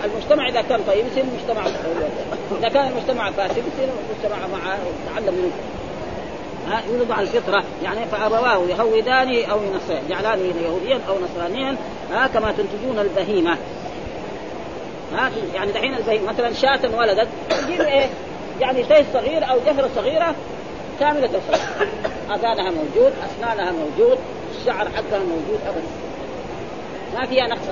[0.04, 1.66] المجتمع إذا كان طيب يصير مجتمع
[2.58, 4.76] إذا كان المجتمع فاسد يصير مجتمع مع
[5.06, 5.52] يتعلم منه.
[6.68, 7.64] ها يولد على الفطرة.
[7.82, 11.76] يعني فأبواه يهودانه أو ينصران جعلانه يهوديا أو نصرانيا.
[12.12, 13.56] ها كما تنتجون البهيمة.
[15.14, 18.06] ها يعني دحين البهيمة مثلا شاة ولدت تجيب إيه؟
[18.60, 20.34] يعني شيء صغير أو جفرة صغيرة
[21.00, 21.88] كاملة الخلق.
[22.30, 24.18] آذانها موجود أسنانها موجود
[24.60, 25.86] الشعر حقها موجود ابدا.
[27.14, 27.66] ما فيها نقص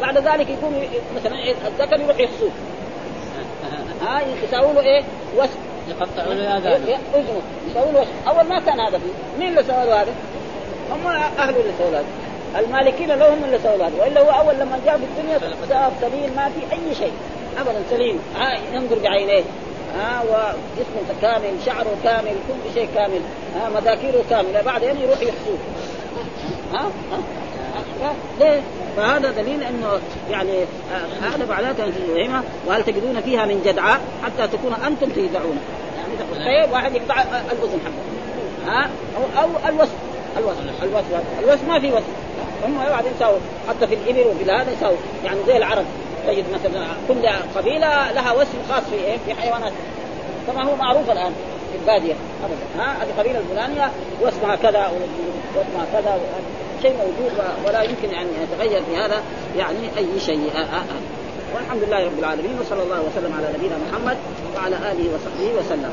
[0.00, 0.82] بعد ذلك يكون
[1.16, 1.36] مثلا
[1.66, 2.50] الذكر يروح يخصوه
[4.02, 5.02] ها يساووا له إيه؟
[5.36, 5.50] وسط
[5.88, 6.98] يقطعوا له آذانه.
[7.14, 10.12] اذنه يساووا له وسط أول ما كان هذا فيه مين اللي سوى له هذا؟
[10.90, 12.04] هم اهله اللي سووا هذا.
[12.58, 14.02] المالكين لو هم اللي سووا هذا.
[14.02, 17.12] وإلا هو أول لما جاء في الدنيا صار سليم ما في أي شيء.
[17.58, 18.18] ابدا سليم.
[18.72, 19.42] ينظر بعينيه.
[19.96, 23.20] ها وجسمه كامل شعره كامل كل شيء كامل
[23.54, 24.62] ها مذاكيره كاملة.
[24.62, 25.58] بعدين يروح يحسوه
[26.72, 26.90] ها
[28.02, 28.60] ها ليه؟
[28.96, 30.64] فهذا دليل إنه يعني
[31.22, 35.58] هذا بعدها كانت الوهمه وهل تجدون فيها من جدعاء حتى تكون أنتم تجدعون.
[35.96, 38.72] يعني طيب واحد يقطع الاذن حقه.
[38.72, 39.92] ها أو أو الوسط
[40.38, 41.04] الوسط الوسط
[41.42, 42.04] الوسط ما في وسط.
[42.66, 45.84] هم بعدين يساووا حتى في الإبل وفي هذا يساووا يعني زي العرب.
[46.26, 49.72] تجد مثلا كل قبيلة لها وسم خاص في إيه؟ في حيوانات
[50.46, 51.32] كما هو معروف الآن
[51.72, 52.14] في البادية.
[52.44, 52.84] ابدا.
[52.84, 53.90] ها؟ القبيله الفلانية
[54.20, 54.92] واسمها كذا
[55.56, 56.20] واسمها كذا
[56.82, 57.32] شيء موجود
[57.66, 59.22] ولا يمكن أن يتغير في هذا
[59.56, 60.50] يعني أي شيء.
[60.54, 60.82] آآ آآ.
[61.54, 64.16] والحمد لله رب العالمين وصلى الله وسلم على نبينا محمد
[64.56, 65.92] وعلى آله وصحبه وسلم.